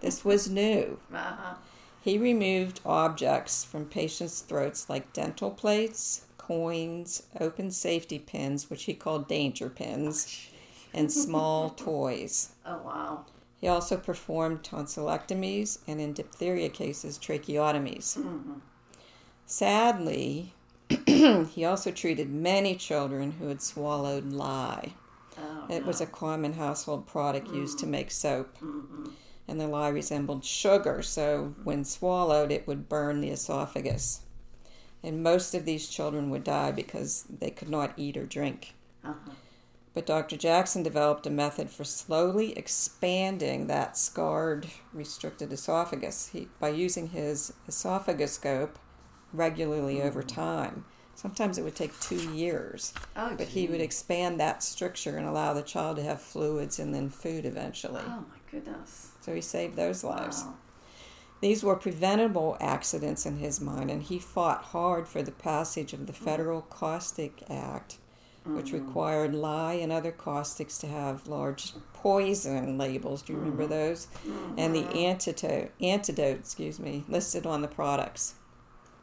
This 0.00 0.24
was 0.24 0.48
new. 0.48 0.98
Uh-huh. 1.12 1.54
He 2.00 2.18
removed 2.18 2.80
objects 2.84 3.64
from 3.64 3.86
patients' 3.86 4.40
throats 4.40 4.88
like 4.88 5.12
dental 5.12 5.50
plates, 5.50 6.26
coins, 6.38 7.22
open 7.40 7.70
safety 7.70 8.18
pins, 8.18 8.68
which 8.68 8.84
he 8.84 8.94
called 8.94 9.28
danger 9.28 9.68
pins, 9.68 10.48
and 10.92 11.12
small 11.12 11.70
toys. 11.70 12.50
Oh, 12.66 12.80
wow. 12.82 13.26
He 13.60 13.68
also 13.68 13.98
performed 13.98 14.62
tonsillectomies 14.62 15.78
and, 15.86 16.00
in 16.00 16.14
diphtheria 16.14 16.70
cases, 16.70 17.18
tracheotomies. 17.18 18.18
Sadly, 19.44 20.54
he 21.06 21.64
also 21.64 21.90
treated 21.90 22.30
many 22.30 22.74
children 22.74 23.32
who 23.32 23.48
had 23.48 23.62
swallowed 23.62 24.32
lye. 24.32 24.92
Oh, 25.38 25.66
It 25.68 25.84
was 25.84 26.00
a 26.00 26.06
common 26.06 26.54
household 26.54 27.06
product 27.06 27.48
used 27.48 27.78
to 27.80 27.86
make 27.86 28.10
soap. 28.10 28.56
And 29.46 29.60
the 29.60 29.68
lye 29.68 29.88
resembled 29.88 30.44
sugar, 30.44 31.02
so 31.02 31.54
when 31.64 31.84
swallowed, 31.84 32.50
it 32.50 32.66
would 32.66 32.88
burn 32.88 33.20
the 33.20 33.30
esophagus. 33.30 34.20
And 35.02 35.22
most 35.22 35.54
of 35.54 35.66
these 35.66 35.88
children 35.88 36.30
would 36.30 36.44
die 36.44 36.72
because 36.72 37.24
they 37.24 37.50
could 37.50 37.68
not 37.68 37.92
eat 37.96 38.16
or 38.16 38.24
drink. 38.24 38.74
Uh-huh. 39.04 39.32
But 39.92 40.06
Dr. 40.06 40.36
Jackson 40.36 40.82
developed 40.82 41.26
a 41.26 41.30
method 41.30 41.70
for 41.70 41.84
slowly 41.84 42.56
expanding 42.58 43.68
that 43.68 43.96
scarred, 43.96 44.66
restricted 44.92 45.52
esophagus 45.52 46.28
he, 46.28 46.48
by 46.58 46.70
using 46.70 47.08
his 47.10 47.52
esophagoscope 47.68 48.76
regularly 49.34 50.00
over 50.02 50.22
mm. 50.22 50.28
time. 50.28 50.84
Sometimes 51.16 51.58
it 51.58 51.62
would 51.62 51.76
take 51.76 51.98
two 52.00 52.30
years, 52.32 52.92
Oh, 53.14 53.34
but 53.36 53.46
he 53.46 53.68
would 53.68 53.80
expand 53.80 54.40
that 54.40 54.62
stricture 54.64 55.16
and 55.16 55.26
allow 55.26 55.52
the 55.54 55.62
child 55.62 55.96
to 55.96 56.02
have 56.02 56.20
fluids 56.20 56.78
and 56.80 56.92
then 56.92 57.08
food 57.08 57.44
eventually. 57.44 58.02
Oh, 58.04 58.24
my 58.28 58.38
goodness. 58.50 59.12
So 59.20 59.32
he 59.32 59.40
saved 59.40 59.76
those 59.76 60.02
lives. 60.02 60.42
Wow. 60.42 60.54
These 61.40 61.62
were 61.62 61.76
preventable 61.76 62.56
accidents 62.60 63.26
in 63.26 63.36
his 63.36 63.60
mind, 63.60 63.90
and 63.90 64.02
he 64.02 64.18
fought 64.18 64.62
hard 64.62 65.06
for 65.06 65.22
the 65.22 65.30
passage 65.30 65.92
of 65.92 66.06
the 66.06 66.12
mm. 66.12 66.16
Federal 66.16 66.62
Caustic 66.62 67.44
Act, 67.48 67.98
which 68.44 68.72
mm. 68.72 68.84
required 68.84 69.34
lye 69.34 69.74
and 69.74 69.92
other 69.92 70.12
caustics 70.12 70.78
to 70.78 70.86
have 70.88 71.28
large 71.28 71.74
poison 71.92 72.76
labels. 72.76 73.22
Do 73.22 73.34
you 73.34 73.38
remember 73.38 73.66
those? 73.66 74.08
And 74.58 74.74
the 74.74 74.86
antidote, 74.94 75.70
antidote, 75.80 76.38
excuse 76.40 76.80
me, 76.80 77.04
listed 77.08 77.46
on 77.46 77.62
the 77.62 77.68
products. 77.68 78.34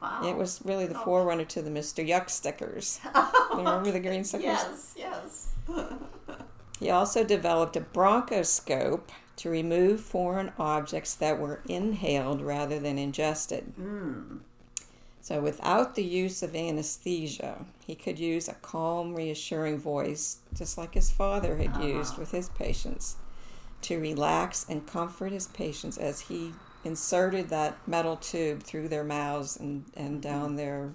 Wow. 0.02 0.28
It 0.28 0.36
was 0.36 0.62
really 0.66 0.88
the 0.88 1.00
oh. 1.00 1.04
forerunner 1.04 1.46
to 1.46 1.62
the 1.62 1.70
Mr. 1.70 2.06
Yuck 2.08 2.30
stickers. 2.30 3.00
you 3.16 3.58
remember 3.58 3.92
the 3.92 4.00
green 4.00 4.24
stickers? 4.24 4.46
Yes, 4.46 4.96
yes. 4.98 5.48
He 6.80 6.90
also 6.90 7.24
developed 7.24 7.76
a 7.76 7.82
bronchoscope 7.82 9.10
to 9.38 9.50
remove 9.50 10.02
foreign 10.02 10.52
objects 10.58 11.14
that 11.16 11.40
were 11.40 11.62
inhaled 11.70 12.42
rather 12.42 12.80
than 12.80 12.98
ingested. 12.98 13.74
Hmm. 13.76 14.38
So, 15.22 15.40
without 15.40 15.94
the 15.94 16.04
use 16.04 16.42
of 16.42 16.56
anesthesia, 16.56 17.66
he 17.86 17.94
could 17.94 18.18
use 18.18 18.50
a 18.50 18.56
calm, 18.56 19.14
reassuring 19.14 19.78
voice, 19.78 20.40
just 20.56 20.80
like 20.80 20.96
his 20.96 21.12
father 21.12 21.58
had 21.58 21.68
uh-huh. 21.68 21.86
used 21.86 22.18
with 22.18 22.32
his 22.32 22.50
patients, 22.50 23.18
to 23.84 24.00
relax 24.00 24.66
and 24.68 24.88
comfort 24.88 25.32
his 25.32 25.48
patients 25.48 26.00
as 26.00 26.22
he 26.22 26.54
inserted 26.84 27.50
that 27.50 27.88
metal 27.88 28.18
tube 28.18 28.64
through 28.64 28.88
their 28.88 29.04
mouths 29.04 29.58
and, 29.58 29.86
and 29.96 30.10
mm-hmm. 30.12 30.20
down 30.22 30.56
their 30.56 30.94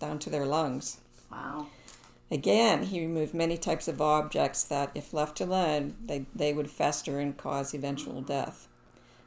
down 0.00 0.18
to 0.18 0.30
their 0.30 0.46
lungs. 0.46 0.98
Wow. 1.30 1.68
Again, 2.30 2.84
he 2.84 3.00
removed 3.00 3.34
many 3.34 3.56
types 3.56 3.86
of 3.86 4.00
objects 4.00 4.64
that, 4.64 4.90
if 4.94 5.12
left 5.12 5.40
alone, 5.40 5.94
they, 6.04 6.26
they 6.34 6.52
would 6.52 6.70
fester 6.70 7.20
and 7.20 7.36
cause 7.36 7.74
eventual 7.74 8.14
mm-hmm. 8.14 8.26
death. 8.26 8.68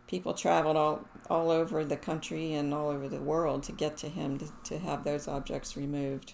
People 0.08 0.34
traveled 0.34 0.78
all, 0.78 1.06
all 1.30 1.52
over 1.52 1.84
the 1.84 1.98
country 1.98 2.54
and 2.54 2.74
all 2.74 2.90
over 2.90 3.08
the 3.08 3.22
world 3.22 3.64
to 3.64 3.72
get 3.72 3.98
to 3.98 4.10
him 4.10 4.40
to, 4.40 4.52
to 4.66 4.80
have 4.80 5.04
those 5.04 5.28
objects 5.28 5.78
removed. 5.78 6.34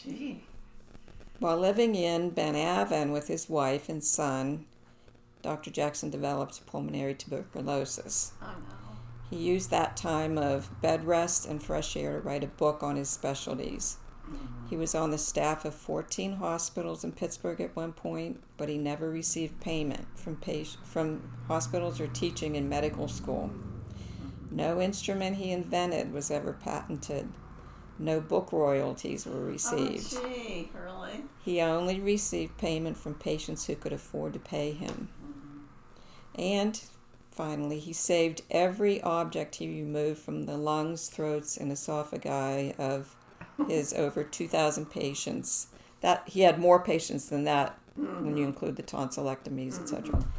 Gee. 0.00 0.44
While 1.38 1.58
living 1.58 1.94
in 1.94 2.30
Ben 2.30 2.54
Avon 2.54 3.12
with 3.12 3.28
his 3.28 3.48
wife 3.48 3.88
and 3.88 4.04
son, 4.04 4.66
Dr. 5.42 5.70
Jackson 5.70 6.10
developed 6.10 6.64
pulmonary 6.66 7.14
tuberculosis. 7.14 8.32
Oh, 8.42 8.46
no. 8.46 8.96
He 9.30 9.36
used 9.36 9.70
that 9.70 9.96
time 9.96 10.36
of 10.36 10.80
bed 10.82 11.06
rest 11.06 11.46
and 11.46 11.62
fresh 11.62 11.96
air 11.96 12.14
to 12.14 12.20
write 12.20 12.44
a 12.44 12.48
book 12.48 12.82
on 12.82 12.96
his 12.96 13.08
specialties. 13.08 13.98
Mm-hmm. 14.24 14.68
He 14.68 14.76
was 14.76 14.94
on 14.94 15.10
the 15.10 15.18
staff 15.18 15.64
of 15.64 15.74
14 15.74 16.34
hospitals 16.34 17.04
in 17.04 17.12
Pittsburgh 17.12 17.60
at 17.60 17.76
one 17.76 17.92
point, 17.92 18.40
but 18.56 18.68
he 18.68 18.76
never 18.76 19.08
received 19.08 19.60
payment 19.60 20.06
from 20.18 20.36
patient, 20.36 20.84
from 20.86 21.30
hospitals 21.48 22.00
or 22.00 22.08
teaching 22.08 22.56
in 22.56 22.68
medical 22.68 23.08
school. 23.08 23.50
No 24.50 24.80
instrument 24.80 25.36
he 25.36 25.52
invented 25.52 26.12
was 26.12 26.30
ever 26.30 26.52
patented. 26.52 27.28
No 28.00 28.20
book 28.20 28.52
royalties 28.52 29.26
were 29.26 29.44
received. 29.44 30.14
Oh, 30.16 30.28
gee. 30.28 30.70
Really? 30.74 31.24
He 31.44 31.60
only 31.60 32.00
received 32.00 32.58
payment 32.58 32.96
from 32.96 33.14
patients 33.14 33.66
who 33.66 33.76
could 33.76 33.92
afford 33.92 34.32
to 34.32 34.38
pay 34.38 34.72
him. 34.72 35.08
And 36.36 36.80
finally, 37.30 37.78
he 37.78 37.92
saved 37.92 38.42
every 38.50 39.00
object 39.02 39.56
he 39.56 39.68
removed 39.68 40.20
from 40.20 40.44
the 40.44 40.56
lungs, 40.56 41.08
throats, 41.08 41.56
and 41.56 41.70
esophagi 41.72 42.78
of 42.78 43.14
his 43.68 43.92
over 44.04 44.24
2,000 44.24 44.86
patients. 44.90 45.68
That 46.00 46.22
he 46.26 46.40
had 46.40 46.58
more 46.58 46.82
patients 46.82 47.28
than 47.28 47.44
that 47.44 47.78
when 47.94 48.06
you 48.36 48.44
mm-hmm. 48.44 48.44
include 48.44 48.76
the 48.76 48.82
tonsillectomies, 48.82 49.80
etc. 49.80 50.14
Mm-hmm. 50.14 50.30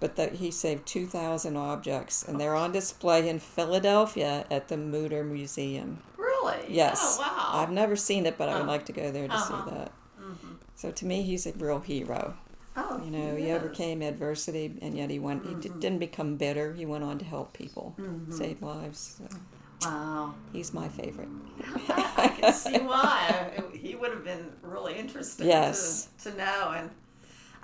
But 0.00 0.16
that 0.16 0.34
he 0.36 0.50
saved 0.50 0.86
2,000 0.86 1.56
objects, 1.56 2.22
and 2.22 2.40
they're 2.40 2.54
on 2.54 2.72
display 2.72 3.28
in 3.28 3.38
Philadelphia 3.38 4.46
at 4.50 4.68
the 4.68 4.76
Mutter 4.76 5.22
Museum. 5.22 6.02
Really? 6.16 6.64
Yes. 6.68 7.18
Oh, 7.20 7.22
wow. 7.22 7.60
I've 7.60 7.70
never 7.70 7.94
seen 7.94 8.24
it, 8.26 8.38
but 8.38 8.48
I 8.48 8.54
would 8.54 8.62
Oh. 8.64 8.70
like 8.70 8.86
to 8.86 8.92
go 8.92 9.10
there 9.10 9.28
to 9.28 9.34
Uh-huh. 9.34 9.64
see 9.64 9.70
that. 9.70 9.92
Mm-hmm. 10.20 10.52
So 10.76 10.90
to 10.90 11.06
me, 11.06 11.22
he's 11.22 11.46
a 11.46 11.52
real 11.52 11.80
hero. 11.80 12.34
Oh, 12.76 13.00
You 13.04 13.10
know, 13.10 13.36
he 13.36 13.50
overcame 13.50 14.02
adversity, 14.02 14.74
and 14.82 14.96
yet 14.96 15.10
he 15.10 15.18
went. 15.18 15.44
He 15.46 15.54
d- 15.54 15.70
didn't 15.80 15.98
become 15.98 16.36
bitter. 16.36 16.72
He 16.74 16.86
went 16.86 17.04
on 17.04 17.18
to 17.18 17.24
help 17.24 17.52
people, 17.52 17.94
Mm-hmm. 17.98 18.32
save 18.32 18.62
lives. 18.62 19.18
So 19.18 19.88
Wow. 19.88 20.34
he's 20.52 20.72
my 20.72 20.88
favorite. 20.88 21.28
I 21.88 22.28
can 22.38 22.52
see 22.52 22.78
why. 22.92 23.60
He 23.72 23.94
would 23.96 24.10
have 24.12 24.24
been 24.24 24.52
really 24.62 24.94
interesting 24.94 25.46
Yes. 25.48 26.08
to, 26.22 26.30
to 26.30 26.36
know. 26.38 26.72
And 26.76 26.90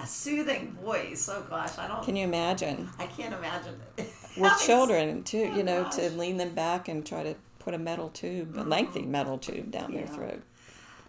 a 0.01 0.07
soothing 0.07 0.73
voice. 0.85 1.29
Oh, 1.33 1.45
gosh. 1.49 1.79
I 1.79 1.87
don't. 1.89 2.03
Can 2.05 2.17
you 2.17 2.25
imagine 2.25 2.89
I 2.99 3.07
can't 3.07 3.35
imagine 3.35 3.75
it. 3.97 4.11
with 4.37 4.53
children 4.61 5.23
too? 5.25 5.49
Oh, 5.53 5.57
You 5.57 5.63
know, 5.63 5.89
to 5.91 6.11
lean 6.11 6.37
them 6.39 6.55
back 6.55 6.89
and 6.89 7.05
try 7.07 7.23
to 7.23 7.35
put 7.61 7.75
a 7.75 7.79
metal 7.79 8.09
tube, 8.11 8.57
a 8.57 8.63
lengthy 8.63 9.03
metal 9.03 9.39
tube 9.39 9.71
down 9.71 9.93
their 9.93 10.07
throat. 10.07 10.43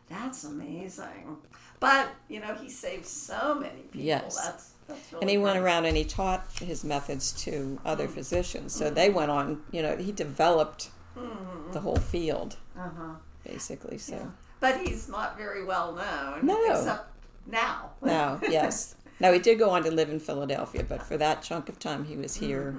That's 0.09 0.43
amazing. 0.43 1.37
But 1.79 2.09
you 2.27 2.39
know, 2.39 2.55
he 2.55 2.69
saved 2.69 3.05
so 3.05 3.55
many 3.55 3.81
people. 3.81 4.01
Yes. 4.01 4.35
That's 4.35 4.69
that's 4.87 5.13
really 5.13 5.21
And 5.21 5.29
he 5.29 5.37
went 5.37 5.59
around 5.59 5.85
and 5.85 5.95
he 5.95 6.03
taught 6.03 6.45
his 6.59 6.83
methods 6.83 7.31
to 7.43 7.79
other 7.85 8.05
mm-hmm. 8.05 8.13
physicians. 8.13 8.73
So 8.73 8.85
mm-hmm. 8.85 8.95
they 8.95 9.09
went 9.09 9.31
on, 9.31 9.61
you 9.71 9.81
know, 9.81 9.95
he 9.95 10.11
developed 10.11 10.89
mm-hmm. 11.15 11.71
the 11.71 11.79
whole 11.79 11.97
field, 11.97 12.57
Uh-huh. 12.77 13.15
basically. 13.43 13.97
So 13.97 14.15
Yeah. 14.15 14.27
But 14.59 14.81
he's 14.81 15.07
not 15.07 15.37
very 15.37 15.63
well 15.63 15.93
known. 15.93 16.45
No. 16.45 16.71
Except 16.71 17.07
now. 17.47 17.91
now, 18.01 18.39
yes. 18.49 18.95
Now 19.19 19.31
he 19.31 19.39
did 19.39 19.59
go 19.59 19.69
on 19.69 19.83
to 19.83 19.91
live 19.91 20.09
in 20.09 20.19
Philadelphia, 20.19 20.83
but 20.87 21.01
for 21.03 21.17
that 21.17 21.41
chunk 21.41 21.69
of 21.69 21.79
time 21.79 22.05
he 22.05 22.15
was 22.17 22.35
here 22.35 22.75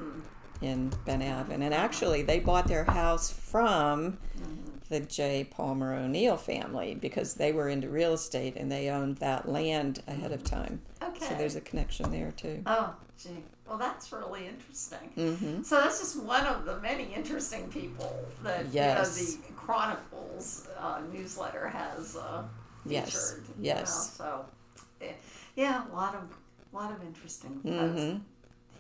in 0.60 0.92
Ben 1.06 1.22
Avon. 1.22 1.62
And 1.62 1.72
actually 1.72 2.22
they 2.22 2.40
bought 2.40 2.66
their 2.66 2.84
house 2.84 3.30
from 3.30 4.18
the 4.90 5.00
J. 5.00 5.44
Palmer 5.44 5.94
O'Neill 5.94 6.37
family 6.37 6.94
because 6.94 7.35
they 7.35 7.53
were 7.53 7.68
into 7.68 7.88
real 7.88 8.12
estate 8.12 8.57
and 8.57 8.70
they 8.70 8.90
owned 8.90 9.16
that 9.18 9.48
land 9.48 10.03
ahead 10.09 10.33
of 10.33 10.42
time. 10.44 10.83
Okay. 11.03 11.24
So 11.26 11.35
there's 11.37 11.57
a 11.57 11.61
connection 11.61 12.11
there 12.11 12.33
too. 12.33 12.61
Oh, 12.66 12.92
gee. 13.16 13.31
Well, 13.68 13.79
that's 13.79 14.12
really 14.12 14.48
interesting. 14.48 15.12
Mm-hmm. 15.16 15.62
So 15.62 15.76
that's 15.81 16.00
just 16.00 16.20
one 16.22 16.44
of 16.44 16.64
the 16.64 16.81
many 16.81 17.05
interesting 17.14 17.68
people 17.68 18.26
that 18.42 18.66
Yes. 18.72 19.20
you 19.20 19.38
know, 19.38 19.42
the 19.46 19.53
Chronicles 19.55 20.66
uh, 20.79 21.00
newsletter 21.12 21.68
has 21.68 22.16
uh, 22.16 22.42
featured. 22.83 22.92
Yes. 23.07 23.35
you 23.38 23.64
Yes. 23.64 24.18
know, 24.18 24.24
so, 24.26 24.44
eh, 25.00 25.12
yeah, 25.55 25.85
a 25.90 25.94
lot 25.94 26.16
of 26.16 26.22
lot 26.72 26.92
of 26.92 27.00
interesting. 27.05 27.61
Mm-hmm. 27.64 28.18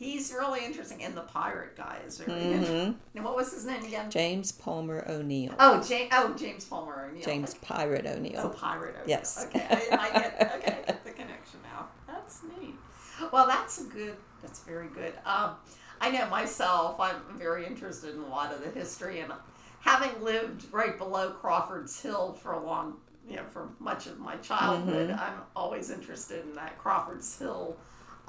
He's 0.00 0.32
really 0.32 0.64
interesting, 0.64 1.04
and 1.04 1.14
the 1.14 1.20
pirate 1.20 1.76
guy 1.76 1.98
is 2.06 2.16
very 2.18 2.32
Mm-hmm. 2.40 2.52
interesting. 2.54 2.98
And 3.14 3.24
what 3.24 3.36
was 3.36 3.52
his 3.52 3.66
name 3.66 3.84
again? 3.84 4.10
James 4.10 4.50
Palmer 4.50 5.04
O'Neill. 5.06 5.54
oh, 5.60 5.82
James. 5.86 6.08
Oh, 6.12 6.34
James 6.38 6.64
Palmer 6.64 7.06
O'Neill. 7.10 7.22
James 7.22 7.52
Pirate 7.56 8.06
Oh, 8.06 8.12
O'Neill. 8.12 8.48
pirate. 8.48 8.94
O'Neill. 8.94 9.04
Yes. 9.06 9.46
Okay, 9.46 9.66
I, 9.92 9.96
I 9.98 10.10
get. 10.18 10.52
Okay, 10.56 10.72
I 10.72 10.86
get 10.86 11.04
the 11.04 11.10
connection 11.10 11.60
now. 11.62 11.88
That's 12.06 12.40
neat. 12.58 12.74
Well, 13.30 13.46
that's 13.46 13.82
a 13.82 13.84
good. 13.84 14.16
That's 14.40 14.60
very 14.60 14.88
good. 14.88 15.12
Um, 15.26 15.56
I 16.00 16.10
know 16.10 16.26
myself. 16.30 16.98
I'm 16.98 17.16
very 17.36 17.66
interested 17.66 18.14
in 18.14 18.22
a 18.22 18.26
lot 18.28 18.54
of 18.54 18.64
the 18.64 18.70
history, 18.70 19.20
and 19.20 19.30
having 19.80 20.22
lived 20.24 20.64
right 20.72 20.96
below 20.96 21.28
Crawford's 21.32 22.00
Hill 22.00 22.32
for 22.42 22.52
a 22.52 22.64
long, 22.64 22.96
you 23.28 23.36
know, 23.36 23.44
for 23.50 23.68
much 23.78 24.06
of 24.06 24.18
my 24.18 24.36
childhood, 24.36 25.10
Mm-hmm. 25.10 25.20
I'm 25.20 25.42
always 25.54 25.90
interested 25.90 26.42
in 26.46 26.54
that 26.54 26.78
Crawford's 26.78 27.38
Hill. 27.38 27.76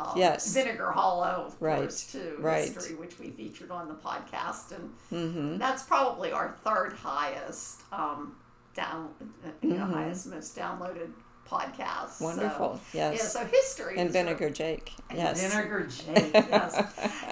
Um, 0.09 0.17
Yes. 0.17 0.53
Vinegar 0.53 0.91
Hollow, 0.91 1.45
of 1.47 1.55
Right, 1.61 1.79
course, 1.81 2.11
too. 2.11 2.35
right. 2.39 2.73
History, 2.73 2.95
which 2.95 3.19
we 3.19 3.29
featured 3.29 3.71
on 3.71 3.87
the 3.87 3.93
podcast, 3.95 4.71
and 4.71 4.89
Mm-hmm. 5.11 5.57
that's 5.57 5.83
probably 5.83 6.31
our 6.31 6.55
third 6.63 6.93
highest 6.93 7.81
um, 7.91 8.35
down, 8.75 9.09
you 9.61 9.73
know, 9.73 9.85
Mhm. 9.85 9.93
highest 9.93 10.27
most 10.27 10.55
downloaded 10.57 11.11
podcast. 11.49 12.11
So, 12.19 12.25
Wonderful. 12.25 12.79
yeah, 12.93 13.11
yes. 13.11 13.33
so 13.33 13.43
history 13.43 13.95
and 13.97 14.09
Vinegar 14.09 14.49
Jake. 14.49 14.93
and 15.09 15.19
Yes. 15.19 15.41
Vinegar 15.53 15.81
Jake. 15.89 16.31
Yes. 16.33 16.81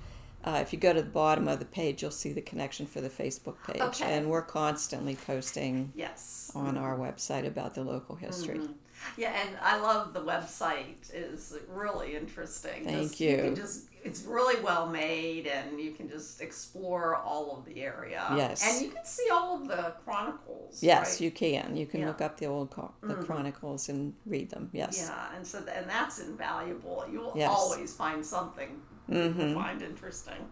uh, 0.45 0.59
if 0.63 0.73
you 0.73 0.79
go 0.79 0.93
to 0.93 1.03
the 1.03 1.09
bottom 1.09 1.49
of 1.49 1.59
the 1.59 1.65
page, 1.65 2.03
you'll 2.03 2.11
see 2.11 2.33
the 2.33 2.41
connection 2.43 2.87
for 2.87 3.01
the 3.01 3.11
Facebook 3.11 3.57
page. 3.67 3.81
Okay. 3.81 4.05
And 4.17 4.29
we're 4.31 4.43
constantly 4.43 5.17
posting 5.17 5.93
Yes. 5.95 6.53
on 6.55 6.77
our 6.79 6.97
website 6.97 7.47
about 7.47 7.75
the 7.75 7.83
local 7.83 8.17
history. 8.17 8.59
Mhm. 8.59 8.75
Yeah, 9.17 9.33
and 9.41 9.57
I 9.63 9.79
love 9.81 10.13
the 10.13 10.21
website. 10.21 11.13
is 11.13 11.55
really 11.69 12.17
interesting. 12.17 12.85
Thank 12.85 13.09
Just- 13.11 13.21
you. 13.21 13.37
can 13.39 13.55
just 13.57 13.85
it's 14.05 14.23
really 14.23 14.63
well 14.63 14.87
made, 14.89 15.47
and 15.49 15.81
you 15.81 15.91
can 15.93 16.09
just 16.09 16.41
explore 16.41 17.17
all 17.17 17.59
of 17.59 17.65
the 17.65 17.83
area. 17.83 18.25
Yes. 18.37 18.63
and 18.65 18.81
you 18.87 18.91
can 18.93 19.05
see 19.05 19.29
all 19.31 19.57
of 19.61 19.67
the 19.69 19.93
chronicles. 20.05 20.83
Yes, 20.83 21.15
right? 21.15 21.21
you 21.23 21.31
can. 21.33 21.77
You 21.77 21.87
can 21.87 22.01
Yeah. 22.01 22.09
look 22.09 22.21
up 22.21 22.39
the 22.39 22.47
old 22.47 22.71
co- 22.71 22.95
the 23.03 23.15
Mhm. 23.15 23.27
chronicles 23.27 23.89
and 23.89 24.15
read 24.25 24.51
them. 24.51 24.71
Yes. 24.73 24.99
Yeah, 25.09 25.35
and 25.37 25.47
so 25.47 25.59
and 25.59 25.89
that's 25.91 26.21
invaluable. 26.21 27.05
You 27.11 27.21
will 27.21 27.33
Yes. 27.37 27.51
always 27.51 27.95
find 27.95 28.25
something 28.25 28.81
Mhm. 29.09 29.37
to 29.37 29.55
find 29.55 29.83
interesting. 29.83 30.49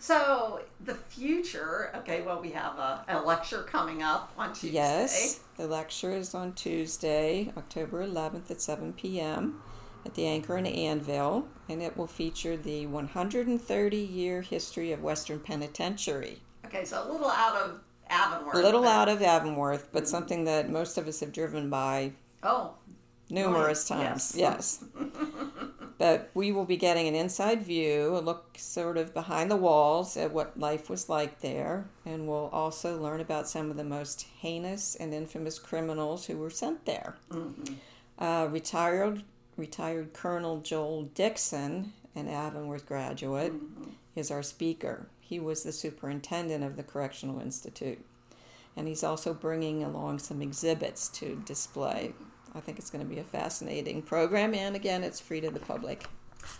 So 0.00 0.62
the 0.80 0.94
future. 0.94 1.90
Okay, 1.94 2.22
well 2.22 2.40
we 2.40 2.50
have 2.50 2.78
a, 2.78 3.04
a 3.08 3.20
lecture 3.20 3.62
coming 3.62 4.02
up 4.02 4.32
on 4.38 4.54
Tuesday. 4.54 4.70
Yes, 4.72 5.40
the 5.58 5.66
lecture 5.66 6.12
is 6.12 6.34
on 6.34 6.54
Tuesday, 6.54 7.52
October 7.56 8.04
11th 8.06 8.50
at 8.50 8.62
7 8.62 8.94
p.m. 8.94 9.62
at 10.06 10.14
the 10.14 10.26
Anchor 10.26 10.56
in 10.56 10.64
Anvil, 10.66 11.46
and 11.68 11.82
it 11.82 11.96
will 11.98 12.06
feature 12.06 12.56
the 12.56 12.86
130 12.86 13.96
year 13.96 14.40
history 14.40 14.90
of 14.92 15.02
Western 15.02 15.38
Penitentiary. 15.38 16.40
Okay, 16.64 16.84
so 16.86 17.06
a 17.06 17.12
little 17.12 17.30
out 17.30 17.56
of 17.56 17.80
Avonworth. 18.08 18.54
A 18.54 18.58
little 18.58 18.86
out 18.86 19.08
of 19.10 19.20
Avonworth, 19.20 19.88
but 19.92 20.08
something 20.08 20.44
that 20.44 20.70
most 20.70 20.96
of 20.96 21.06
us 21.08 21.20
have 21.20 21.32
driven 21.32 21.68
by 21.68 22.12
Oh, 22.42 22.72
numerous 23.28 23.86
times. 23.86 24.34
Yes. 24.34 24.82
but 26.00 26.30
we 26.32 26.50
will 26.50 26.64
be 26.64 26.78
getting 26.78 27.06
an 27.06 27.14
inside 27.14 27.62
view, 27.62 28.16
a 28.16 28.20
look 28.24 28.56
sort 28.56 28.96
of 28.96 29.12
behind 29.12 29.50
the 29.50 29.56
walls 29.56 30.16
at 30.16 30.32
what 30.32 30.58
life 30.58 30.88
was 30.88 31.10
like 31.10 31.40
there, 31.42 31.84
and 32.06 32.26
we'll 32.26 32.48
also 32.54 32.98
learn 32.98 33.20
about 33.20 33.46
some 33.46 33.70
of 33.70 33.76
the 33.76 33.84
most 33.84 34.22
heinous 34.38 34.94
and 34.94 35.12
infamous 35.12 35.58
criminals 35.58 36.24
who 36.24 36.38
were 36.38 36.48
sent 36.48 36.86
there. 36.86 37.16
mhm. 37.30 37.74
Uh, 38.18 38.48
retired 38.50 39.22
retired 39.58 40.14
Colonel 40.14 40.60
Joel 40.62 41.02
Dixon, 41.02 41.92
an 42.14 42.28
Avonworth 42.28 42.86
graduate, 42.86 43.52
Mhm. 43.52 43.90
is 44.16 44.30
our 44.30 44.42
speaker. 44.42 45.06
He 45.20 45.38
was 45.38 45.64
the 45.64 45.72
superintendent 45.72 46.64
of 46.64 46.76
the 46.76 46.82
Correctional 46.82 47.40
Institute, 47.40 48.02
and 48.74 48.88
he's 48.88 49.04
also 49.04 49.34
bringing 49.34 49.84
along 49.84 50.20
some 50.20 50.40
exhibits 50.40 51.08
to 51.08 51.42
display. 51.44 52.14
I 52.54 52.60
think 52.60 52.78
it's 52.78 52.90
going 52.90 53.04
to 53.06 53.08
be 53.12 53.20
a 53.20 53.24
fascinating 53.24 54.02
program, 54.02 54.54
and 54.54 54.74
again, 54.76 55.04
it's 55.04 55.20
free 55.20 55.40
to 55.40 55.50
the 55.50 55.60
public. 55.60 56.04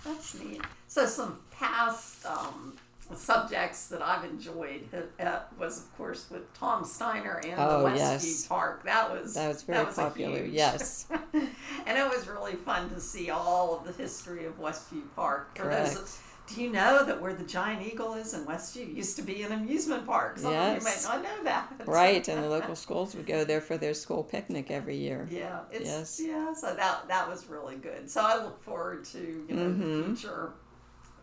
That's 0.04 0.38
neat. 0.38 0.60
So 0.88 1.06
some 1.06 1.40
past 1.50 2.24
um, 2.26 2.76
subjects 3.14 3.88
that 3.88 4.02
I've 4.02 4.24
enjoyed 4.24 4.82
uh, 5.18 5.40
was, 5.58 5.78
of 5.78 5.96
course, 5.96 6.26
with 6.30 6.52
Tom 6.54 6.84
Steiner 6.84 7.40
and 7.44 7.54
Oh, 7.58 7.82
the 7.82 7.88
Westview 7.90 7.96
yes. 7.96 8.46
Park. 8.46 8.84
That 8.84 9.10
was 9.10 9.34
That 9.34 9.48
was 9.48 9.62
very 9.62 9.80
a 9.82 9.86
popular, 9.86 10.42
huge- 10.44 10.52
yes. 10.54 11.06
and 11.32 11.98
it 11.98 12.08
was 12.08 12.28
really 12.28 12.54
fun 12.54 12.90
to 12.90 13.00
see 13.00 13.30
all 13.30 13.76
of 13.76 13.84
the 13.84 13.92
history 14.00 14.44
of 14.44 14.58
Westview 14.60 15.02
Park. 15.16 15.56
For 15.56 15.64
Correct. 15.64 15.94
those, 15.94 16.20
do 16.54 16.62
you 16.62 16.70
know 16.70 17.04
that 17.04 17.20
where 17.20 17.32
the 17.32 17.44
giant 17.44 17.86
eagle 17.86 18.14
is 18.14 18.34
in 18.34 18.44
Westview 18.44 18.94
used 18.96 19.16
to 19.16 19.22
be 19.22 19.42
an 19.42 19.52
amusement 19.52 20.06
park? 20.06 20.38
Some 20.38 20.48
of 20.52 20.58
you 20.58 20.58
Yes. 20.58 21.06
might 21.06 21.14
not 21.14 21.22
know 21.22 21.44
that. 21.44 21.72
Right, 21.86 22.26
and 22.28 22.42
the 22.42 22.48
local 22.58 22.74
schools 22.76 23.14
would 23.14 23.26
go 23.26 23.44
there 23.44 23.60
for 23.60 23.76
their 23.76 23.94
school 23.94 24.22
picnic 24.24 24.70
every 24.70 24.96
year. 24.96 25.28
Yeah, 25.30 25.60
it's 25.70 25.86
Yes. 25.86 26.20
yeah. 26.24 26.52
So 26.54 26.74
that 26.74 27.06
that 27.08 27.28
was 27.28 27.46
really 27.48 27.76
good. 27.76 28.10
So 28.10 28.20
I 28.22 28.36
look 28.42 28.62
forward 28.62 29.04
to 29.06 29.18
you 29.48 29.54
know 29.54 29.72
the 29.72 29.84
Mhm. 29.84 30.04
future, 30.16 30.52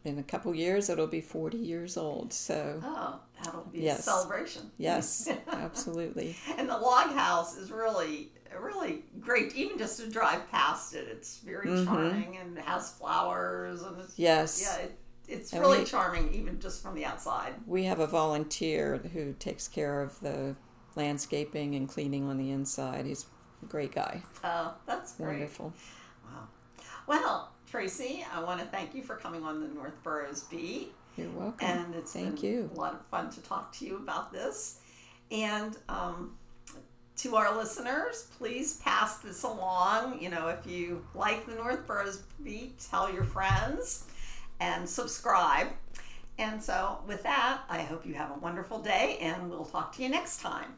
in 0.05 0.17
a 0.17 0.23
couple 0.23 0.53
years 0.55 0.89
it'll 0.89 1.07
be 1.07 1.21
40 1.21 1.57
years 1.57 1.97
old 1.97 2.33
so. 2.33 2.81
Oh 2.83 3.19
that'll 3.43 3.63
be 3.65 3.81
yes. 3.81 3.99
a 3.99 4.03
celebration. 4.03 4.71
Yes 4.77 5.29
absolutely. 5.51 6.35
And 6.57 6.69
the 6.69 6.77
log 6.77 7.11
house 7.11 7.57
is 7.57 7.71
really 7.71 8.31
really 8.59 9.03
great 9.19 9.55
even 9.55 9.77
just 9.77 9.99
to 9.99 10.09
drive 10.09 10.49
past 10.49 10.95
it. 10.95 11.07
It's 11.09 11.37
very 11.37 11.67
mm-hmm. 11.67 11.85
charming 11.85 12.37
and 12.37 12.57
has 12.59 12.91
flowers 12.91 13.81
and 13.81 13.99
it's 13.99 14.17
yes. 14.17 14.61
yeah 14.61 14.85
it, 14.85 14.97
it's 15.27 15.53
and 15.53 15.61
really 15.61 15.79
we, 15.79 15.85
charming 15.85 16.33
even 16.33 16.59
just 16.59 16.81
from 16.81 16.95
the 16.95 17.05
outside. 17.05 17.53
We 17.67 17.83
have 17.83 17.99
a 17.99 18.07
volunteer 18.07 18.97
who 19.13 19.33
takes 19.33 19.67
care 19.67 20.01
of 20.01 20.19
the 20.21 20.55
landscaping 20.95 21.75
and 21.75 21.87
cleaning 21.87 22.27
on 22.27 22.37
the 22.37 22.51
inside. 22.51 23.05
He's 23.05 23.25
a 23.61 23.65
great 23.65 23.93
guy. 23.93 24.21
Oh 24.43 24.73
that's 24.85 25.13
great. 25.15 25.27
wonderful. 25.27 25.73
Wow. 26.25 26.47
Well 27.07 27.51
Tracy, 27.69 28.25
I 28.33 28.41
want 28.41 28.59
to 28.59 28.65
thank 28.65 28.95
you 28.95 29.03
for 29.03 29.15
coming 29.15 29.43
on 29.43 29.61
the 29.61 29.67
North 29.67 30.01
Boroughs 30.03 30.41
Beat. 30.45 30.91
You're 31.15 31.29
welcome. 31.29 31.67
And 31.67 31.93
it's 31.93 32.13
thank 32.13 32.41
been 32.41 32.51
you. 32.51 32.71
a 32.73 32.79
lot 32.79 32.93
of 32.95 33.05
fun 33.07 33.29
to 33.29 33.41
talk 33.41 33.71
to 33.73 33.85
you 33.85 33.97
about 33.97 34.33
this. 34.33 34.79
And 35.29 35.77
um, 35.87 36.35
to 37.17 37.35
our 37.35 37.55
listeners, 37.55 38.27
please 38.39 38.77
pass 38.77 39.19
this 39.19 39.43
along. 39.43 40.19
You 40.19 40.29
know, 40.29 40.47
if 40.47 40.65
you 40.65 41.05
like 41.13 41.45
the 41.45 41.53
North 41.53 41.85
Boroughs 41.85 42.23
Beat, 42.43 42.79
tell 42.79 43.13
your 43.13 43.23
friends 43.23 44.05
and 44.59 44.89
subscribe. 44.89 45.67
And 46.39 46.63
so, 46.63 46.99
with 47.05 47.21
that, 47.23 47.61
I 47.69 47.81
hope 47.81 48.05
you 48.05 48.15
have 48.15 48.31
a 48.31 48.39
wonderful 48.39 48.79
day, 48.79 49.17
and 49.21 49.49
we'll 49.49 49.65
talk 49.65 49.93
to 49.97 50.03
you 50.03 50.09
next 50.09 50.39
time. 50.41 50.73